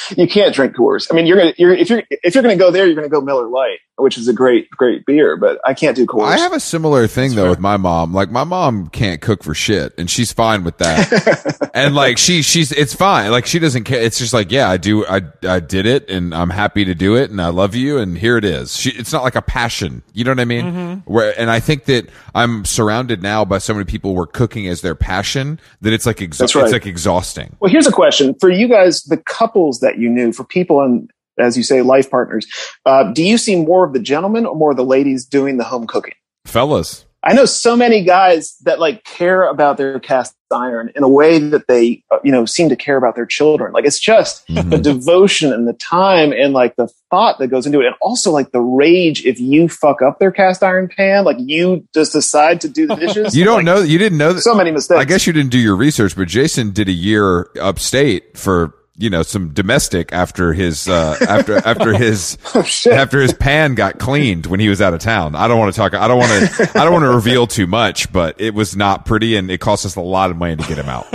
[0.17, 1.07] you can't drink Coors.
[1.11, 3.21] I mean, you're gonna, you're, if you're, if you're gonna go there, you're gonna go
[3.21, 6.27] Miller Lite, which is a great, great beer, but I can't do Coors.
[6.27, 7.51] I have a similar thing though fair.
[7.51, 8.13] with my mom.
[8.13, 11.71] Like my mom can't cook for shit, and she's fine with that.
[11.75, 13.31] and like she, she's it's fine.
[13.31, 14.01] Like she doesn't care.
[14.01, 15.07] It's just like yeah, I do.
[15.07, 18.19] I I did it, and I'm happy to do it, and I love you, and
[18.19, 18.77] here it is.
[18.77, 20.03] She, it's not like a passion.
[20.13, 20.65] You know what I mean?
[20.65, 21.13] Mm-hmm.
[21.13, 24.83] Where and I think that I'm surrounded now by so many people where cooking is
[24.83, 26.65] their passion that it's like exa- right.
[26.65, 27.57] it's like exhausting.
[27.61, 31.11] Well, here's a question for you guys, the couples that you knew, for people and
[31.39, 32.47] as you say, life partners.
[32.85, 35.65] Uh, do you see more of the gentlemen or more of the ladies doing the
[35.65, 36.15] home cooking?
[36.45, 41.09] Fellas, I know so many guys that like care about their cast iron in a
[41.09, 43.73] way that they, uh, you know, seem to care about their children.
[43.73, 44.71] Like it's just Mm-hmm.
[44.71, 47.87] the devotion and the time and like the thought that goes into it.
[47.87, 51.85] And also like the rage if you fuck up their cast iron pan, like you
[51.93, 53.37] just decide to do the dishes.
[53.37, 53.81] you don't Like, know.
[53.83, 54.43] You didn't know that.
[54.43, 55.01] so many mistakes.
[55.01, 59.11] I guess you didn't do your research, but Jason did a year upstate for you
[59.11, 64.47] know some domestic after his uh, after after his Oh, after his pan got cleaned
[64.47, 65.35] when he was out of town.
[65.35, 65.95] I don't want to talk.
[65.95, 66.71] I don't want to.
[66.79, 69.85] I don't want to reveal too much, but it was not pretty, and it cost
[69.85, 71.07] us a lot of money to get him out.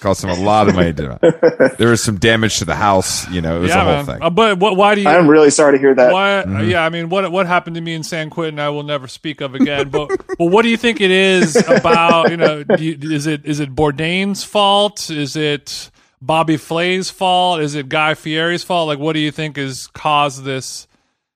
[0.00, 1.18] cost him a lot of money to get him
[1.60, 1.78] out.
[1.78, 3.28] There was some damage to the house.
[3.30, 4.06] You know, it was yeah, a whole man.
[4.06, 4.22] thing.
[4.22, 5.08] Uh, but what, why do you?
[5.08, 6.12] I'm really sorry to hear that.
[6.12, 6.70] Why, Mm-hmm.
[6.70, 9.40] Yeah, I mean, what what happened to me in San Quentin, I will never speak
[9.40, 9.88] of again.
[9.90, 12.30] But but what do you think it is about?
[12.30, 15.10] You know, do you, is it is it Bourdain's fault?
[15.10, 15.90] Is it
[16.22, 17.60] Bobby Flay's fault?
[17.60, 18.86] Is it Guy Fieri's fault?
[18.86, 20.86] Like, what do you think has caused this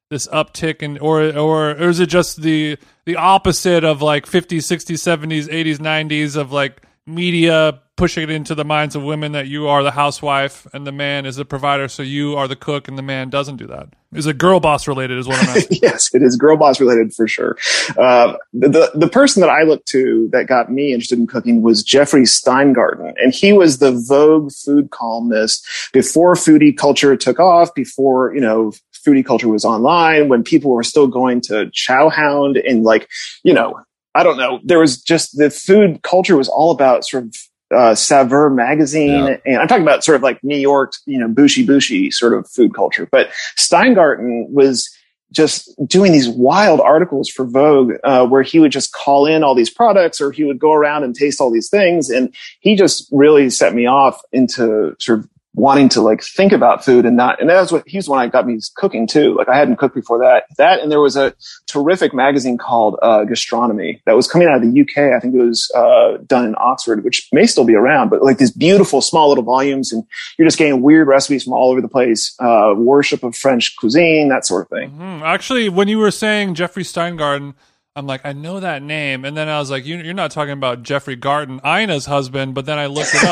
[0.09, 4.59] this uptick and or or or is it just the the opposite of like 50s,
[4.59, 9.46] 60s, 70s, 80s, 90s of like media pushing it into the minds of women that
[9.46, 12.88] you are the housewife and the man is the provider, so you are the cook
[12.88, 13.88] and the man doesn't do that?
[14.12, 15.18] Is it girl boss related?
[15.18, 15.78] Is asking.
[15.82, 17.57] yes, it is girl boss related for sure.
[17.98, 21.62] Uh, the, the the person that I looked to that got me interested in cooking
[21.62, 27.74] was Jeffrey Steingarten, and he was the Vogue food columnist before foodie culture took off.
[27.74, 28.72] Before you know
[29.07, 33.09] foodie culture was online, when people were still going to Chowhound and like
[33.42, 33.80] you know
[34.17, 34.61] I don't know.
[34.64, 37.35] There was just the food culture was all about sort of
[37.75, 39.37] uh, Saveur magazine, Yeah.
[39.45, 42.49] and I'm talking about sort of like New York, you know, bushy bushy sort of
[42.49, 43.09] food culture.
[43.11, 44.89] But Steingarten was
[45.33, 49.55] just doing these wild articles for Vogue, uh, where he would just call in all
[49.57, 53.09] these products, or he would go around and taste all these things, and he just
[53.11, 57.40] really set me off into sort of wanting to like think about food and not
[57.40, 59.34] and that's what he's when I got me cooking too.
[59.34, 60.44] Like I hadn't cooked before that.
[60.59, 61.34] That and there was a
[61.66, 65.14] terrific magazine called uh, Gastronomy that was coming out of the UK.
[65.16, 68.38] I think it was uh, done in Oxford, which may still be around, but like
[68.38, 70.04] these beautiful small little volumes, and
[70.38, 72.34] you're just getting weird recipes from all over the place.
[72.38, 74.90] Uh, worship of French cuisine, that sort of thing.
[74.90, 77.54] Hmm, Actually, when you were saying Jeffrey Steingarten,
[77.97, 80.53] I'm like, I know that name, and then I was like, you, you're not talking
[80.53, 82.55] about Jeffrey Garten, Ina's husband.
[82.55, 83.24] But then I looked it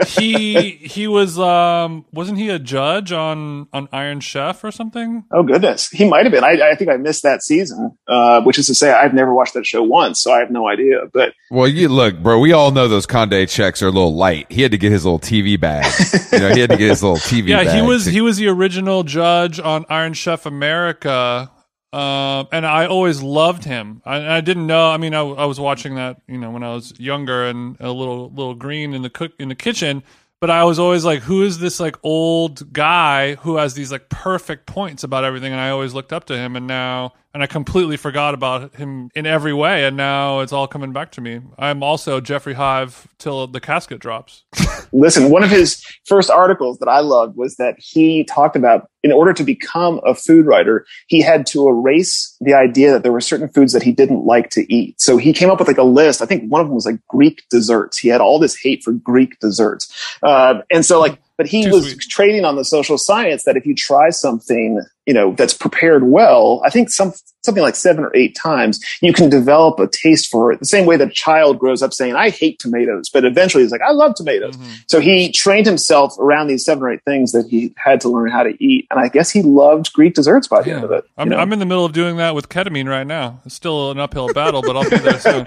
[0.00, 0.08] up.
[0.08, 5.24] he he was um wasn't he a judge on on Iron Chef or something?
[5.32, 6.44] Oh goodness, he might have been.
[6.44, 9.54] I, I think I missed that season, uh, which is to say I've never watched
[9.54, 11.02] that show once, so I have no idea.
[11.12, 12.40] But Well, you look, bro.
[12.40, 14.50] We all know those Conde checks are a little light.
[14.50, 15.84] He had to get his little TV bag.
[16.32, 17.48] you know, he had to get his little TV.
[17.48, 21.50] Yeah, he was to- he was the original judge on Iron Chef America.
[21.92, 24.00] Um, and I always loved him.
[24.06, 24.90] I, I didn't know.
[24.90, 27.92] I mean, I, I was watching that, you know, when I was younger and a
[27.92, 30.02] little little green in the cook in the kitchen.
[30.40, 34.08] But I was always like, who is this like old guy who has these like
[34.08, 35.52] perfect points about everything?
[35.52, 36.56] And I always looked up to him.
[36.56, 39.84] And now, and I completely forgot about him in every way.
[39.84, 41.40] And now it's all coming back to me.
[41.58, 44.44] I'm also Jeffrey Hive till the casket drops.
[44.92, 49.12] listen, one of his first articles that I loved was that he talked about in
[49.12, 53.20] order to become a food writer, he had to erase the idea that there were
[53.20, 55.00] certain foods that he didn't like to eat.
[55.00, 56.22] So he came up with like a list.
[56.22, 57.98] I think one of them was like Greek desserts.
[57.98, 59.92] He had all this hate for Greek desserts.
[60.22, 62.00] Uh, and so like, but he Too was sweet.
[62.02, 66.60] trading on the social science that if you try something, you know, that's prepared well,
[66.64, 70.52] I think some, something like seven or eight times, you can develop a taste for
[70.52, 70.60] it.
[70.60, 73.72] The same way that a child grows up saying, I hate tomatoes, but eventually he's
[73.72, 74.56] like, I love tomatoes.
[74.56, 74.72] Mm-hmm.
[74.86, 78.30] So he trained himself around these seven or eight things that he had to learn
[78.30, 78.86] how to eat.
[78.92, 81.04] And I guess he loved Greek desserts by the end of it.
[81.18, 81.36] I'm, know?
[81.38, 83.40] I'm in the middle of doing that with ketamine right now.
[83.44, 85.44] It's still an uphill battle, but I'll be there soon.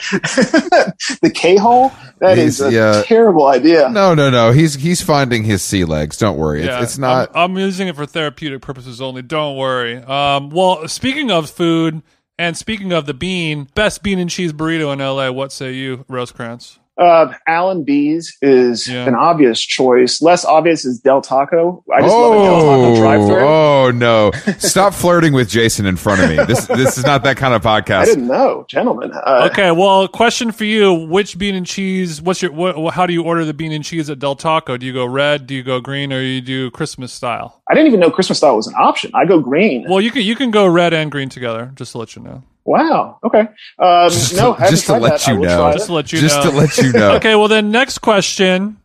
[1.22, 1.94] the K hole?
[2.20, 3.04] That is He's- a yeah.
[3.06, 3.90] terrible idea.
[3.90, 4.52] no, no, no.
[4.52, 6.18] He's he's finding his sea legs.
[6.18, 6.60] Don't worry.
[6.60, 7.30] It's, Yeah, it's not.
[7.34, 9.22] I'm, I'm using it for therapeutic purposes only.
[9.22, 9.98] Don't worry.
[9.98, 12.02] Um, well, speaking of food
[12.38, 15.32] and speaking of the bean, best bean and cheese burrito in LA.
[15.32, 16.80] What say you, Rosecrans?
[16.98, 19.06] Uh, Al & Bea's is Yeah.
[19.06, 20.22] an obvious choice.
[20.22, 21.84] Less obvious is Del Taco.
[21.94, 23.40] I just love a Del Taco drive oh, through.
[23.44, 24.32] oh no!
[24.60, 26.38] Stop flirting with Jason in front of me.
[26.46, 28.02] This this is not that kind of podcast.
[28.04, 29.12] I didn't know, gentlemen.
[29.14, 32.22] Uh, Okay, well, question for you: Which bean and cheese?
[32.22, 32.52] What's your?
[32.52, 34.78] What, how do you order the bean and cheese at Del Taco?
[34.78, 35.48] Do you go red?
[35.48, 36.14] Do you go green?
[36.14, 37.62] Or you do Christmas style?
[37.70, 39.12] I didn't even know Christmas style was an option.
[39.14, 39.86] I go green.
[39.90, 41.72] Well, you can you can go red and green together.
[41.76, 42.44] Just to let you know.
[42.66, 43.20] Wow.
[43.24, 43.42] Okay.
[43.80, 45.28] Um, Just no, to- I just to let that.
[45.28, 45.72] I you know.
[45.74, 46.50] Just to let you Just know.
[46.52, 47.12] to let you know.
[47.18, 48.78] okay, well then next question.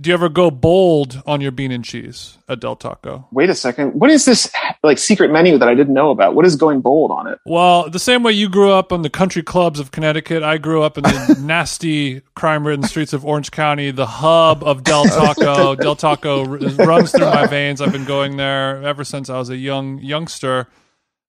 [0.00, 3.28] Do you ever go bold on your bean and cheese at Del Taco?
[3.30, 3.92] Wait a second.
[3.92, 4.50] What is this
[4.82, 6.34] like secret menu that I didn't know about?
[6.34, 7.38] What is going bold on it?
[7.46, 10.82] Well, the same way you grew up on the country clubs of Connecticut, I grew
[10.82, 15.74] up in the nasty crime-ridden streets of Orange County, the hub of Del Taco.
[15.76, 17.80] Del Taco r- runs through my veins.
[17.80, 20.66] I've been going there ever since I was a young youngster,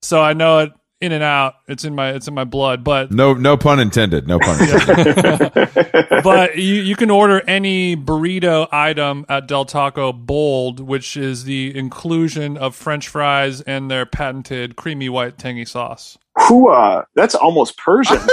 [0.01, 0.71] so I know it
[1.05, 1.55] in and out.
[1.67, 2.83] It's in my it's in my blood.
[2.83, 4.27] But No, no pun intended.
[4.27, 5.69] No pun intended.
[6.23, 11.75] but you, you can order any burrito item at Del Taco Bold, which is the
[11.77, 16.17] inclusion of French fries and their patented creamy white tangy sauce.
[16.37, 17.05] Hooah.
[17.15, 18.17] That's almost Persian.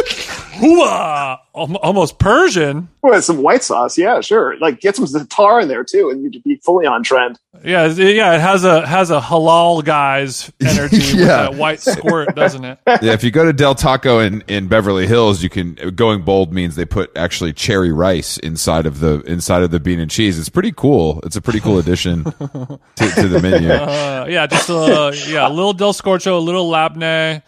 [0.52, 2.88] hooah, Al- almost Persian.
[3.02, 4.56] With some white sauce, yeah, sure.
[4.58, 7.38] Like get some za'atar in there too, and you'd be fully on trend.
[7.64, 11.26] Yeah, yeah, it has a has a halal guy's energy with Yeah.
[11.26, 12.78] that white squirt, doesn't it?
[12.86, 16.52] yeah, if you go to Del Taco in, in Beverly Hills, you can going bold
[16.52, 20.38] means they put actually cherry rice inside of the inside of the bean and cheese.
[20.38, 21.20] It's pretty cool.
[21.24, 23.70] It's a pretty cool addition to, to the menu.
[23.70, 27.42] Uh, yeah, just a yeah, a little Del Scorcho, a little Labne,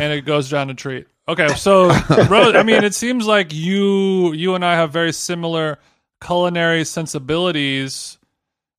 [0.00, 1.06] and it goes down a treat.
[1.28, 1.88] Okay, so
[2.28, 5.78] Rose, I mean, it seems like you you and I have very similar
[6.24, 8.18] culinary sensibilities.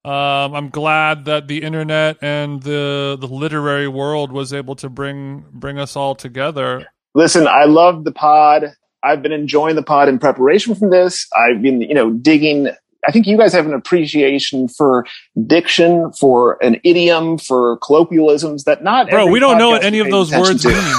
[0.03, 5.45] Um, I'm glad that the internet and the the literary world was able to bring
[5.51, 6.87] bring us all together.
[7.13, 8.73] Listen, I love the pod.
[9.03, 11.27] I've been enjoying the pod in preparation from this.
[11.35, 12.69] I've been, you know, digging.
[13.07, 15.05] I think you guys have an appreciation for
[15.47, 19.09] diction, for an idiom, for colloquialisms that not.
[19.09, 20.69] Bro, every we don't know what any of those words to.
[20.69, 20.95] mean.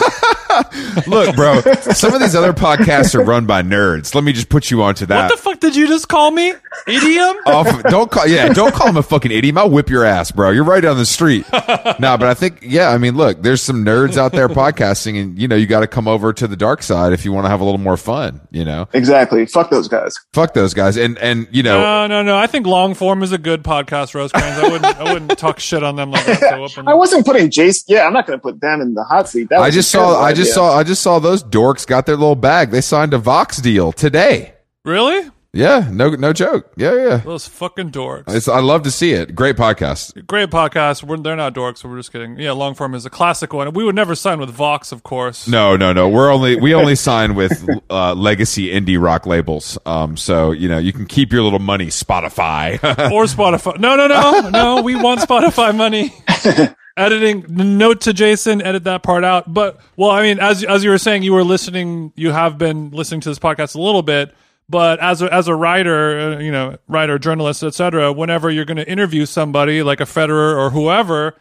[1.06, 4.14] Look, bro, some of these other podcasts are run by nerds.
[4.14, 5.30] Let me just put you onto that.
[5.30, 6.52] What the fuck did you just call me?
[6.86, 7.36] Idiom?
[7.46, 9.56] Off, don't call, yeah, don't call him a fucking idiot.
[9.56, 10.50] I'll whip your ass, bro.
[10.50, 11.46] You're right down the street.
[11.52, 15.38] no, but I think, yeah, I mean, look, there's some nerds out there podcasting, and
[15.38, 17.48] you know, you got to come over to the dark side if you want to
[17.48, 18.40] have a little more fun.
[18.50, 19.46] You know, Exactly.
[19.46, 20.14] Fuck those guys.
[20.34, 22.38] fuck those guys, and and you know, No, no, no.
[22.38, 24.58] I think long form is a good podcast, Rosecrans.
[24.58, 26.40] I wouldn't, I wouldn't talk shit on them like that.
[26.40, 26.90] So openly.
[26.90, 27.84] I wasn't putting Jason.
[27.88, 29.50] Yeah, I'm not going to put them in the hot seat.
[29.50, 32.34] That I just saw, I just saw, I just saw those dorks got their little
[32.34, 32.70] bag.
[32.70, 34.54] They signed a Vox deal today.
[34.84, 36.72] really Yeah, no, no joke.
[36.78, 37.16] Yeah, yeah.
[37.18, 38.34] those fucking dorks.
[38.34, 39.34] It's, I love to see it.
[39.34, 40.26] Great podcast.
[40.26, 41.02] Great podcast.
[41.02, 42.38] We're, they're not dorks, so we're just kidding.
[42.38, 43.70] Yeah, long form is a classic one.
[43.74, 45.46] We would never sign with Vox, of course.
[45.46, 46.08] No, no, no.
[46.08, 49.76] We're only we only sign with uh, legacy indie rock labels.
[49.84, 52.82] Um, so you know you can keep your little money, Spotify.
[53.12, 53.78] or Spotify.
[53.78, 54.80] No, no, no, no.
[54.80, 56.14] We want Spotify money.
[56.96, 59.52] Editing note to Jason, edit that part out.
[59.52, 62.12] But well, I mean, as as you were saying, you were listening.
[62.16, 64.34] You have been listening to this podcast a little bit.
[64.72, 68.78] But as a, as a writer, uh, you know, writer, journalist, etc., whenever you're going
[68.78, 71.36] to interview somebody like a Federer or whoever,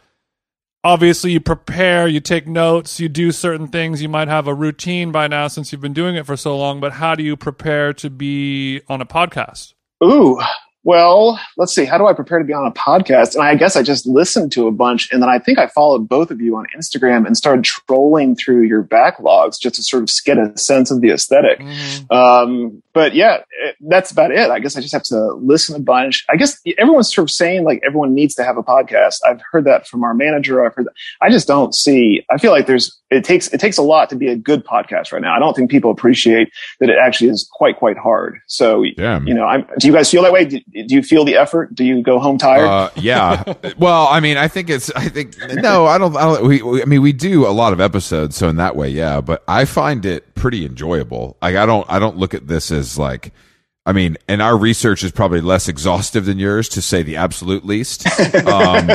[0.84, 4.02] obviously you prepare, you take notes, you do certain things.
[4.02, 6.78] You might have a routine by now since you've been doing it for so long.
[6.78, 9.72] But how do you prepare to be on a podcast?
[10.04, 10.38] Ooh,
[10.84, 11.84] well, let's see.
[11.84, 13.36] How do I prepare to be on a podcast?
[13.36, 16.08] And I guess I just listened to a bunch, and then I think I followed
[16.08, 20.10] both of you on Instagram and started trolling through your backlogs just to sort of
[20.24, 22.12] get a sense of the esthetic Mm-hmm.
[22.12, 24.50] Um, but yeah, it, that's about it.
[24.50, 26.24] I guess I just have to listen a bunch.
[26.30, 29.20] I guess everyone's sort of saying like everyone needs to have a podcast.
[29.26, 30.64] I've heard that from our manager.
[30.64, 30.94] I've heard that.
[31.20, 34.16] I just don't see, I feel like there's, it takes, it takes a lot to
[34.16, 35.34] be a good podcast right now.
[35.34, 38.38] I don't think people appreciate that it actually is quite, quite hard.
[38.46, 39.26] So, Damn.
[39.26, 40.46] you know, I'm, do you guys feel that way?
[40.46, 41.74] Do, do you feel the effort?
[41.74, 42.66] Do you go home tired?
[42.66, 43.42] Uh, yeah.
[43.78, 44.90] Well, I mean, I think it's.
[44.92, 46.16] I think no, I don't.
[46.16, 46.46] I don't.
[46.46, 46.82] We, we.
[46.82, 49.20] I mean, we do a lot of episodes, so in that way, yeah.
[49.20, 51.36] But I find it pretty enjoyable.
[51.42, 51.86] Like, I don't.
[51.88, 53.32] I don't look at this as like.
[53.84, 57.64] I mean, and our research is probably less exhaustive than yours, to say the absolute
[57.64, 58.06] least.
[58.46, 58.90] Um,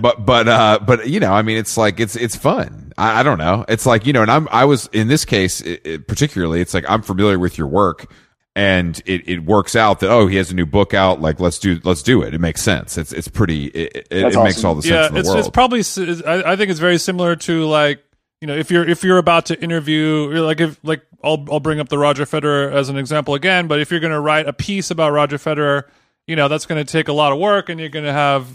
[0.00, 2.92] but but uh, but you know, I mean, it's like it's it's fun.
[2.96, 3.64] I, I don't know.
[3.68, 6.60] It's like you know, and I'm I was in this case it, it, particularly.
[6.60, 8.10] It's like I'm familiar with your work
[8.54, 11.58] and it, it works out that oh he has a new book out like let's
[11.58, 14.64] do let's do it it makes sense it's it's pretty it, it, it That's makes
[14.64, 15.80] all the sense yeah, in the it's world it's probably
[16.26, 18.04] I think it's very similar to like
[18.42, 21.78] you know if you're if you're about to interview like if like I'll I'll bring
[21.78, 24.52] up the Roger Federer as an example again, but if you're going to write a
[24.52, 25.84] piece about Roger Federer,
[26.26, 28.48] you know that's going to take a lot of work, and you're going to have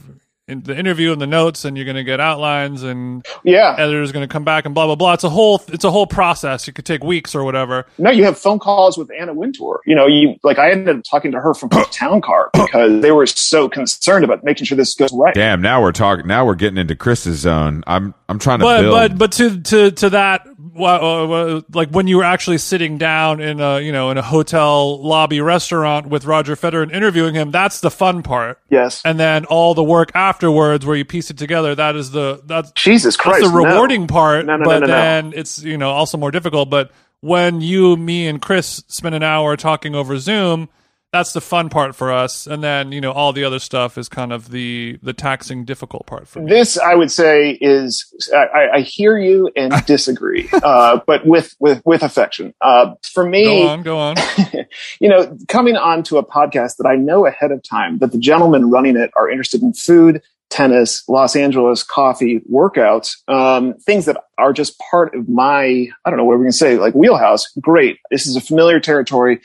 [0.47, 3.75] in the interview and the notes, and you're going to get outlines, and yeah.
[3.77, 5.13] editor's going to come back and blah blah blah.
[5.13, 6.67] It's a whole it's a whole process.
[6.67, 7.85] It could take weeks or whatever.
[7.97, 9.81] No, you have phone calls with Anna Wintour.
[9.85, 13.01] You know, you like I ended up talking to her from her town car because
[13.01, 15.33] they were so concerned about making sure this goes right.
[15.33, 18.81] damn now we're talking now we're getting into chris's zone i'm i'm trying to but
[18.81, 22.97] build but but to to to that wa- Uh, like when you were actually sitting
[22.97, 27.33] down in a you know in a hotel lobby restaurant with Roger Federer and interviewing
[27.35, 29.01] him that's the fun part Yes.
[29.03, 32.71] and then all the work afterwards where you piece it together that is the that's
[32.73, 33.41] Jesus Christ.
[33.41, 33.65] that's the no.
[33.69, 34.93] rewarding part No, no, no, but no, no.
[34.93, 39.23] then it's you know also more difficult but when you me and Chris spend an
[39.23, 40.69] hour talking over Zoom
[41.13, 44.09] that's the fun part for us and then you know all the other stuff is
[44.09, 48.69] kind of the the taxing difficult part for me This, I would say, is I,
[48.75, 52.53] I hear you and disagree, uh, but with with with affection.
[52.61, 54.15] Uh, for go me, on go on
[54.99, 58.17] you know, coming on to a podcast that I know ahead of time that the
[58.17, 64.17] gentlemen running it are interested in food, tennis, Los Angeles coffee, workouts, um, things that
[64.37, 67.47] are just part of my, I don't know what we're going to say, like wheelhouse.
[67.59, 67.99] Great.
[68.11, 69.41] This is a familiar territory.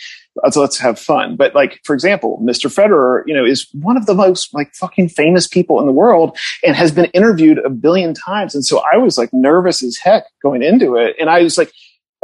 [0.50, 1.36] So let's have fun.
[1.36, 2.72] But like, for example, Mr.
[2.72, 6.36] Federer, you know, is one of the most like fucking famous people in the world
[6.64, 8.54] and has been interviewed a billion times.
[8.54, 11.16] And so I was like nervous as heck going into it.
[11.20, 11.72] And I was like,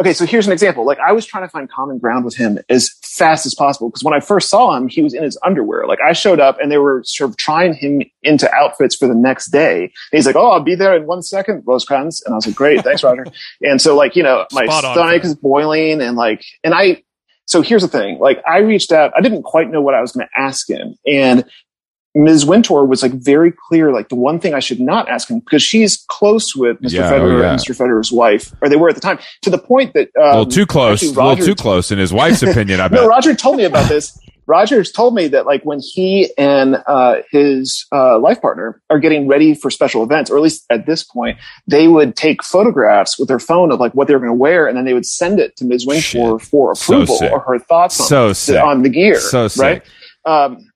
[0.00, 0.86] okay, so here's an example.
[0.86, 4.04] Like I was trying to find common ground with him as fast as possible because
[4.04, 5.86] when I first saw him, he was in his underwear.
[5.86, 9.14] Like I showed up and they were sort of trying him into outfits for the
[9.14, 9.82] next day.
[9.82, 12.56] And he's like, "Oh, I'll be there in one second, Rosecrans." And I was like,
[12.56, 13.26] "Great, thanks, Roger."
[13.62, 15.24] and so like you know, my Spot stomach Fred.
[15.24, 17.02] is boiling and like, and I.
[17.49, 18.18] So here's the thing.
[18.18, 19.12] Like I reached out.
[19.16, 21.44] I didn't quite know what I was going to ask him, and
[22.14, 22.44] Ms.
[22.44, 25.62] Wintour was like very clear, like the one thing I should not ask him because
[25.62, 26.92] she's close with Mr.
[26.92, 27.51] Yeah, oh, Federer yeah.
[27.53, 27.76] and Mr.
[27.76, 30.46] Federer's wife, or they were at the time, to the point that um, a little
[30.46, 31.03] too close.
[31.03, 32.80] A little too close in his wife's opinion.
[32.80, 33.01] I bet.
[33.01, 34.18] no, Roger told me about this.
[34.49, 39.28] Roger's told me that like when he and uh, his uh, life partner are getting
[39.28, 43.28] ready for special events, or at least at this point, they would take photographs with
[43.28, 45.38] their phone of like what they were going to wear, and then they would send
[45.38, 45.86] it to Ms.
[45.86, 47.30] Wintour So approval sick.
[47.30, 49.20] or her thoughts on, so on the gear.
[49.20, 49.62] So sick.
[49.62, 49.82] right?
[50.24, 50.70] Um,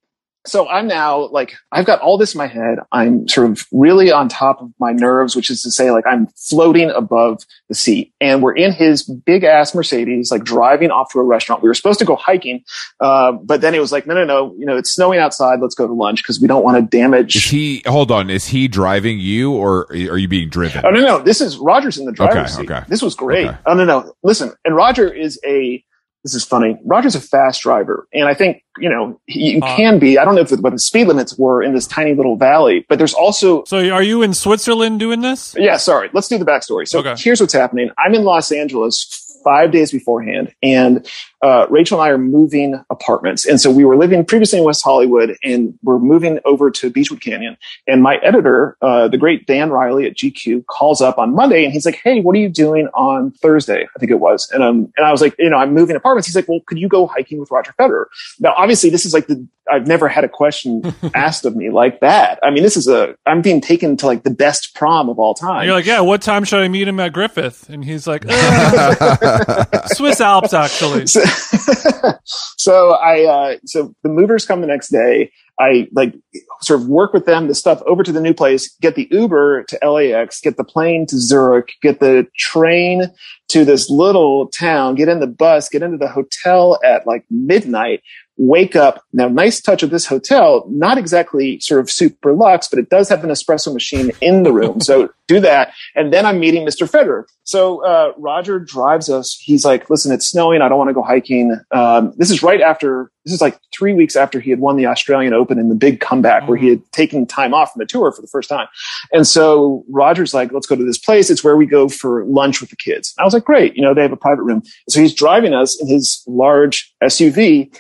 [0.44, 2.78] so I'm now like I've got all this in my head.
[2.90, 6.26] I'm sort of really on top of my nerves, which is to say, like I'm
[6.36, 8.12] floating above the seat.
[8.20, 11.62] And we're in his big ass Mercedes, like driving off to a restaurant.
[11.62, 12.62] We were supposed to go hiking,
[13.00, 14.54] uh, but then it was like, no, no, no.
[14.58, 15.60] You know, it's snowing outside.
[15.60, 17.44] Let's go to lunch because we don't want to Is damage.
[17.48, 17.82] he?
[17.86, 18.28] Hold on.
[18.30, 20.84] Is he driving you, or are you being driven?
[20.84, 21.18] Oh no, no.
[21.20, 22.70] This is Roger's in the driver's Okay, seat.
[22.70, 22.84] okay.
[22.88, 23.46] This was great.
[23.48, 23.58] Okay.
[23.66, 24.12] Oh no, no.
[24.22, 25.84] Listen, and Roger is a.
[26.24, 26.78] This is funny.
[26.84, 29.76] Roger's a fast driver, and I think you know he, you Uh.
[29.76, 30.18] can be.
[30.18, 32.98] I don't know if what the speed limits were in this tiny little valley, but
[32.98, 33.64] there's also.
[33.64, 35.54] So are you in Switzerland doing this?
[35.58, 36.10] Yeah, sorry.
[36.12, 36.86] Let's do the backstory.
[36.86, 37.14] So Okay.
[37.18, 37.90] here's what's happening.
[37.98, 41.04] I'm in Los Angeles five days beforehand, and
[41.42, 43.44] uh, Rachel and I are moving apartments.
[43.44, 47.20] And so we were living previously in West Hollywood, and we're moving over to Beachwood
[47.20, 47.56] Canyon.
[47.86, 51.72] And my editor, uh, the great Dan Riley at GQ, calls up on Monday, and
[51.72, 54.48] he's like, "Hey, what are you doing on Thursday?" I think it was.
[54.52, 56.78] And um, and I was like, "You know, I'm moving apartments." He's like, "Well, could
[56.78, 58.04] you go hiking with Roger Federer?"
[58.38, 60.82] Now, obviously, this is like the I've never had a question
[61.14, 62.38] asked of me like that.
[62.42, 65.34] I mean, this is a I'm being taken to like the best prom of all
[65.34, 65.60] time.
[65.60, 66.00] And you're like, yeah.
[66.00, 67.68] What time should I meet him at Griffith?
[67.68, 71.06] And he's like, "Uh, Swiss Alps, actually.
[71.06, 71.20] so,
[72.24, 75.30] so I uh, so the movers come the next day.
[75.60, 76.14] I like
[76.62, 79.64] sort of work with them the stuff over to the new place, get the Uber
[79.64, 83.12] to LAX, get the plane to Zurich, get the train
[83.48, 88.02] to this little town, get in the bus, get into the hotel at like midnight,
[88.36, 89.02] wake up.
[89.12, 93.08] Now, nice touch of this hotel, not exactly sort of super luxe, but it does
[93.08, 94.80] have an espresso machine in the room.
[94.80, 95.72] so do that.
[95.94, 96.90] And then I'm meeting Mr.
[96.90, 97.24] Federer.
[97.44, 99.36] So uh, Roger drives us.
[99.40, 100.62] He's like, listen, it's snowing.
[100.62, 101.58] I don't want to go hiking.
[101.70, 104.86] Um, this is right after, this is like three weeks after he had won the
[104.86, 108.12] Australian Open in the big comeback where he had taken time off from the tour
[108.12, 108.66] for the first time.
[109.12, 111.30] And so Roger's like, let's go to this place.
[111.30, 113.14] It's where we go for lunch with the kids.
[113.18, 113.76] I was like, great.
[113.76, 114.62] You know, they have a private room.
[114.88, 117.74] So he's driving us in his large SUV.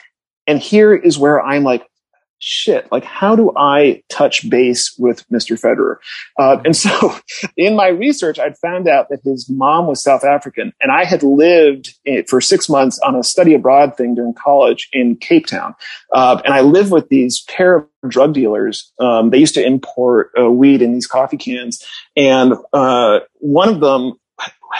[0.46, 1.86] And here is where I'm like,
[2.44, 5.58] shit, like how do I touch base with Mr.
[5.58, 5.96] Federer?
[6.36, 7.14] Uh, and so
[7.56, 11.22] in my research, I'd found out that his mom was South African and I had
[11.22, 11.94] lived
[12.28, 15.74] for six months on a study abroad thing during college in Cape Town.
[16.12, 18.92] Uh, and I lived with these pair of drug dealers.
[18.98, 21.86] Um, they used to import uh, weed in these coffee cans.
[22.16, 24.14] And uh, one of them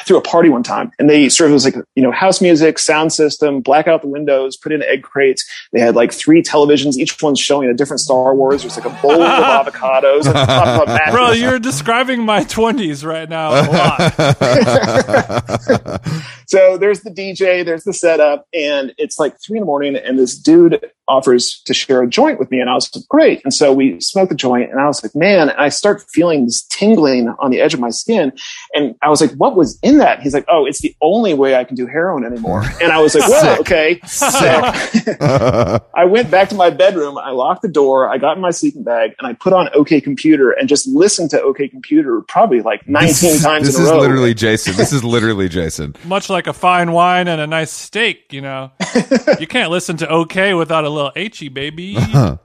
[0.05, 2.79] threw a party one time and they served of was like, you know, house music,
[2.79, 5.45] sound system, black out the windows, put in egg crates.
[5.73, 8.63] They had like three televisions, each one's showing a different Star Wars.
[8.63, 9.31] There's like a bowl of
[9.67, 11.11] avocados and top of a.
[11.13, 16.33] Bro, you're describing my 20s right now a lot.
[16.53, 20.19] so there's the DJ, there's the setup, and it's like three in the morning, and
[20.19, 23.41] this dude offers to share a joint with me, and I was like, great.
[23.43, 26.45] And so we smoked the joint, and I was like, man, and I start feeling
[26.45, 28.33] this tingling on the edge of my skin,
[28.75, 30.21] and I was like, what was in that?
[30.21, 32.65] He's like, oh, it's the only way I can do heroin anymore.
[32.83, 34.01] And I was like, well, okay.
[34.07, 34.27] So
[35.95, 38.83] I went back to my bedroom, I locked the door, I got in my sleeping
[38.83, 42.87] bag, and I put on OK Computer and just listened to OK Computer probably like
[42.87, 44.01] 19 this, times this in a is row.
[44.01, 44.77] literally Jason.
[44.77, 45.97] This is literally Jason.
[46.05, 48.71] Much like a fine wine and a nice steak, you know.
[49.41, 51.97] you can't listen to OK without a little H-E, baby.
[51.97, 52.37] Uh-huh.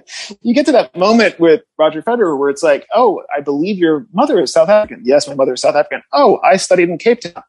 [0.42, 4.06] you get to that moment with Roger Federer where it's like, oh, I believe your
[4.12, 5.02] mother is South African.
[5.04, 6.02] Yes, my mother is South African.
[6.12, 7.42] Oh, I studied in Cape Town.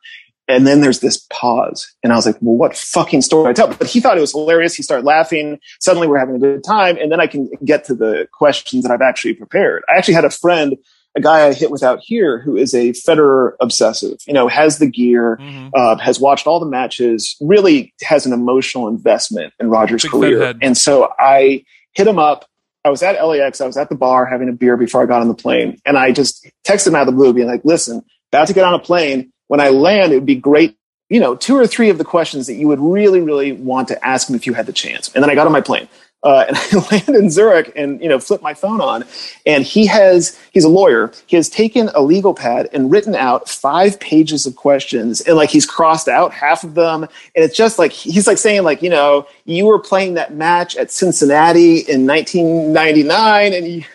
[0.48, 1.94] And then there's this pause.
[2.04, 3.74] And I was like, well, what fucking story I tell?
[3.74, 4.76] But he thought it was hilarious.
[4.76, 5.60] He started laughing.
[5.80, 6.98] Suddenly we're having a good time.
[6.98, 9.84] And then I can get to the questions that I've actually prepared.
[9.88, 10.76] I actually had a friend,
[11.16, 14.88] a guy I hit without here who is a Federer obsessive, you know, has the
[14.88, 15.72] gear, Mhm.
[15.76, 20.40] uh, has watched all the matches, really has an emotional investment in Roger's Big career.
[20.62, 22.46] And so I hit him up.
[22.86, 23.62] I was at LAX.
[23.62, 25.78] I was at the bar having a beer before I got on the plane.
[25.86, 28.64] And I just texted him out of the blue being like, listen, about to get
[28.64, 29.32] on a plane.
[29.50, 30.78] When I land, it would be great.
[31.10, 34.06] You know, two or three of the questions that you would really, really want to
[34.06, 35.12] ask him if you had the chance.
[35.14, 35.90] And then I got on my plane.
[36.24, 39.04] Uh, and I land in Zurich and, you know, flip my phone on.
[39.46, 41.12] And he has, he's a lawyer.
[41.26, 45.22] He has taken a legal pad and written out five pages of questions.
[45.22, 47.04] And like he's crossed out half of them.
[47.04, 50.76] And it's just like, he's like saying, like, you know, you were playing that match
[50.76, 53.86] at Cincinnati in 1999 and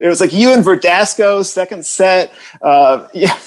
[0.00, 2.32] it was like you and Verdasco second set.
[2.60, 3.38] Uh, yeah.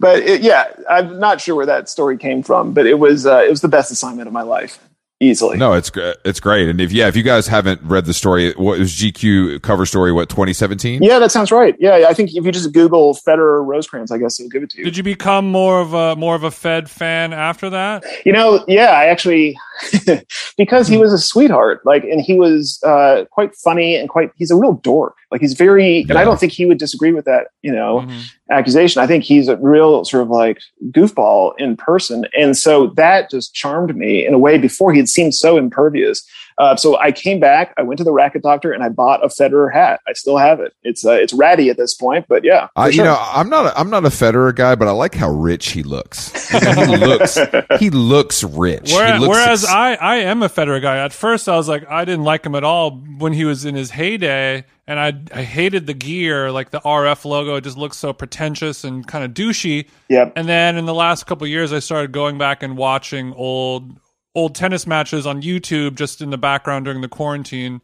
[0.00, 3.38] but it, yeah, I'm not sure where that story came from, but it was, uh,
[3.38, 4.78] it was the best assignment of my life
[5.20, 5.56] easily.
[5.56, 6.16] No, it's great.
[6.24, 6.68] It's great.
[6.68, 10.12] And if yeah, if you guys haven't read the story, what was GQ cover story?
[10.12, 11.02] What 2017?
[11.02, 11.74] Yeah, that sounds right.
[11.78, 14.78] Yeah, I think if you just Google Federer Rosecrans, I guess it'll give it to
[14.78, 14.84] you.
[14.84, 18.04] Did you become more of a more of a Fed fan after that?
[18.24, 19.56] You know, yeah, I actually
[20.56, 24.30] because he was a sweetheart, like, and he was uh, quite funny and quite.
[24.36, 25.14] He's a real dork.
[25.30, 26.06] Like he's very, yeah.
[26.10, 27.48] and I don't think he would disagree with that.
[27.62, 28.20] You know, mm-hmm.
[28.50, 29.02] accusation.
[29.02, 30.58] I think he's a real sort of like
[30.90, 34.58] goofball in person, and so that just charmed me in a way.
[34.58, 36.26] Before he had seemed so impervious.
[36.58, 37.72] Uh, so I came back.
[37.76, 40.00] I went to the racket doctor and I bought a Federer hat.
[40.08, 40.74] I still have it.
[40.82, 42.68] It's uh, it's ratty at this point, but yeah.
[42.74, 43.04] Uh, sure.
[43.04, 45.70] You know, I'm not a, I'm not a Federer guy, but I like how rich
[45.70, 46.50] he looks.
[46.50, 47.38] he looks
[47.78, 48.92] he looks rich.
[48.92, 50.98] Whereas, looks whereas ex- I I am a Federer guy.
[50.98, 53.74] At first, I was like I didn't like him at all when he was in
[53.76, 57.56] his heyday and I I hated the gear, like the RF logo.
[57.56, 59.88] It just looks so pretentious and kind of douchey.
[60.08, 60.32] Yep.
[60.34, 64.00] And then in the last couple years, I started going back and watching old
[64.38, 67.80] old tennis matches on YouTube just in the background during the quarantine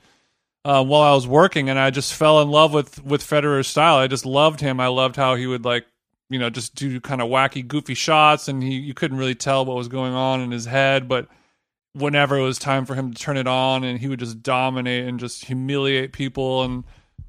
[0.65, 3.97] uh, while I was working, and I just fell in love with with Federer's style.
[3.97, 4.81] I just loved him.
[4.81, 5.87] I loved how he would like
[6.31, 9.65] you know just do kind of wacky, goofy shots, and he you couldn't really tell
[9.65, 11.29] what was going on in his head, but
[11.93, 15.07] whenever it was time for him to turn it on, and he would just dominate
[15.07, 16.85] and just humiliate people and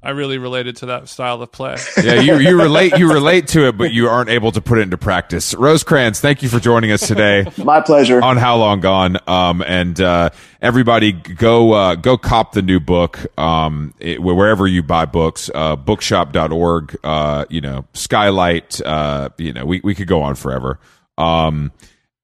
[0.06, 1.76] I really related to that style of play.
[2.06, 4.82] Yeah, you, you relate you relate to it, but you aren't able to put it
[4.82, 5.52] into practice.
[5.54, 7.50] Rosecrans, thank you for joining us today.
[7.56, 8.22] My pleasure.
[8.22, 10.30] On How Long Gone, um, and uh,
[10.62, 15.50] everybody go uh, go cop the new book um, it, wherever you buy books.
[15.52, 16.96] Uh, bookshop.org.
[17.02, 18.80] Uh, you know, Skylight.
[18.82, 20.78] Uh, you know, we we could go on forever.
[21.18, 21.72] Um,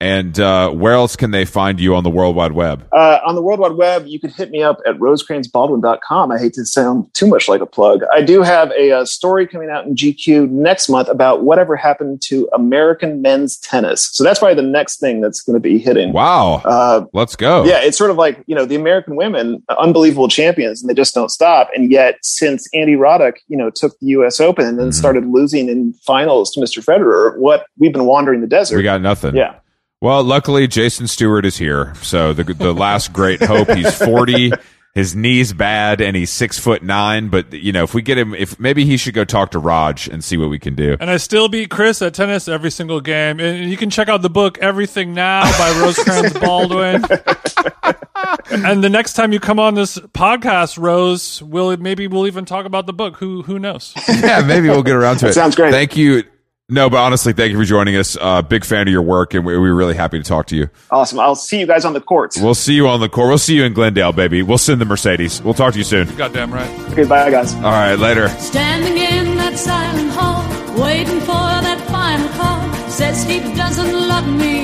[0.02, 2.88] and uh, where else can they find you on the World Wide Web?
[2.90, 6.32] Uh, on the World Wide Web, you can hit me up at rosecransbaldwin.com.
[6.32, 8.00] I hate to sound too much like a plug.
[8.12, 12.20] I do have a, a, story coming out in GQ next month about whatever happened
[12.22, 14.10] to American men's tennis.
[14.12, 16.12] So that's probably the next thing that's going to be hitting.
[16.12, 16.62] Wow.
[16.64, 17.64] Uh, Let's go.
[17.64, 21.14] Yeah, it's sort of like, you know, the American women, unbelievable champions, and they just
[21.14, 21.70] don't stop.
[21.76, 24.40] And yet, since Andy Roddick, you know, took the U.S.
[24.40, 24.98] Open and then mm-hmm.
[24.98, 26.84] started losing in finals to Mr.
[26.84, 28.76] Federer, what we've been wandering the desert.
[28.76, 29.36] We got nothing.
[29.36, 29.60] Yeah.
[30.02, 31.94] Well, luckily Jason Stewart is here.
[32.02, 33.70] So the the last great hope.
[33.70, 34.50] He's forty.
[34.96, 37.28] His knee's bad, and he's six foot nine.
[37.28, 40.08] But you know, if we get him, if maybe he should go talk to Raj
[40.08, 40.96] and see what we can do.
[40.98, 43.38] And I still beat Chris at tennis every single game.
[43.38, 47.04] And you can check out the book "Everything Now" by Rosecrans Baldwin.
[48.50, 52.66] and the next time you come on this podcast, Rose, we'll maybe we'll even talk
[52.66, 53.18] about the book.
[53.18, 53.94] Who who knows?
[54.08, 55.32] Yeah, maybe we'll get around to it.
[55.34, 55.70] Sounds great.
[55.70, 56.24] Thank you.
[56.68, 58.16] No, but honestly, thank you for joining us.
[58.18, 60.70] Uh, big fan of your work, and we, we're really happy to talk to you.
[60.90, 61.18] Awesome.
[61.20, 62.40] I'll see you guys on the courts.
[62.40, 63.28] We'll see you on the court.
[63.28, 64.42] We'll see you in Glendale, baby.
[64.42, 65.42] We'll send the Mercedes.
[65.42, 66.14] We'll talk to you soon.
[66.16, 66.70] Goddamn right.
[66.92, 67.54] Okay, bye, guys.
[67.56, 68.28] All right, later.
[68.30, 70.42] Standing in that silent hall,
[70.82, 74.61] waiting for that final call, says he doesn't love me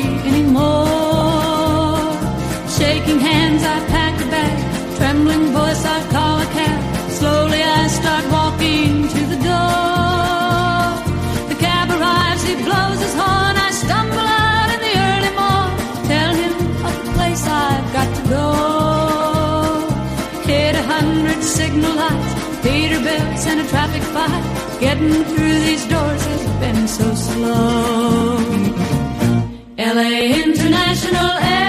[21.59, 24.45] signal lights, Peterbilt's and a traffic fight.
[24.79, 28.39] Getting through these doors has been so slow.
[29.97, 30.11] LA
[30.45, 31.68] International Airport,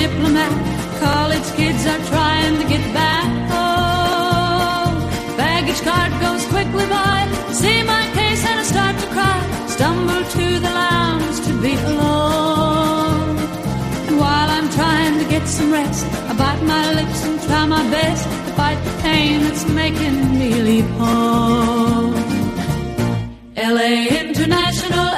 [0.00, 0.52] diplomat.
[1.06, 4.96] College kids are trying to get back home.
[5.36, 7.18] Baggage cart goes quickly by,
[7.60, 9.38] see my case and I start to cry.
[9.76, 13.36] Stumble to the lounge to be alone
[14.08, 16.04] And while I'm trying to get some rest.
[16.30, 20.50] I bite my lips and try my best to fight the pain that's making me
[20.68, 22.14] leave home.
[23.76, 23.92] LA
[24.24, 25.09] International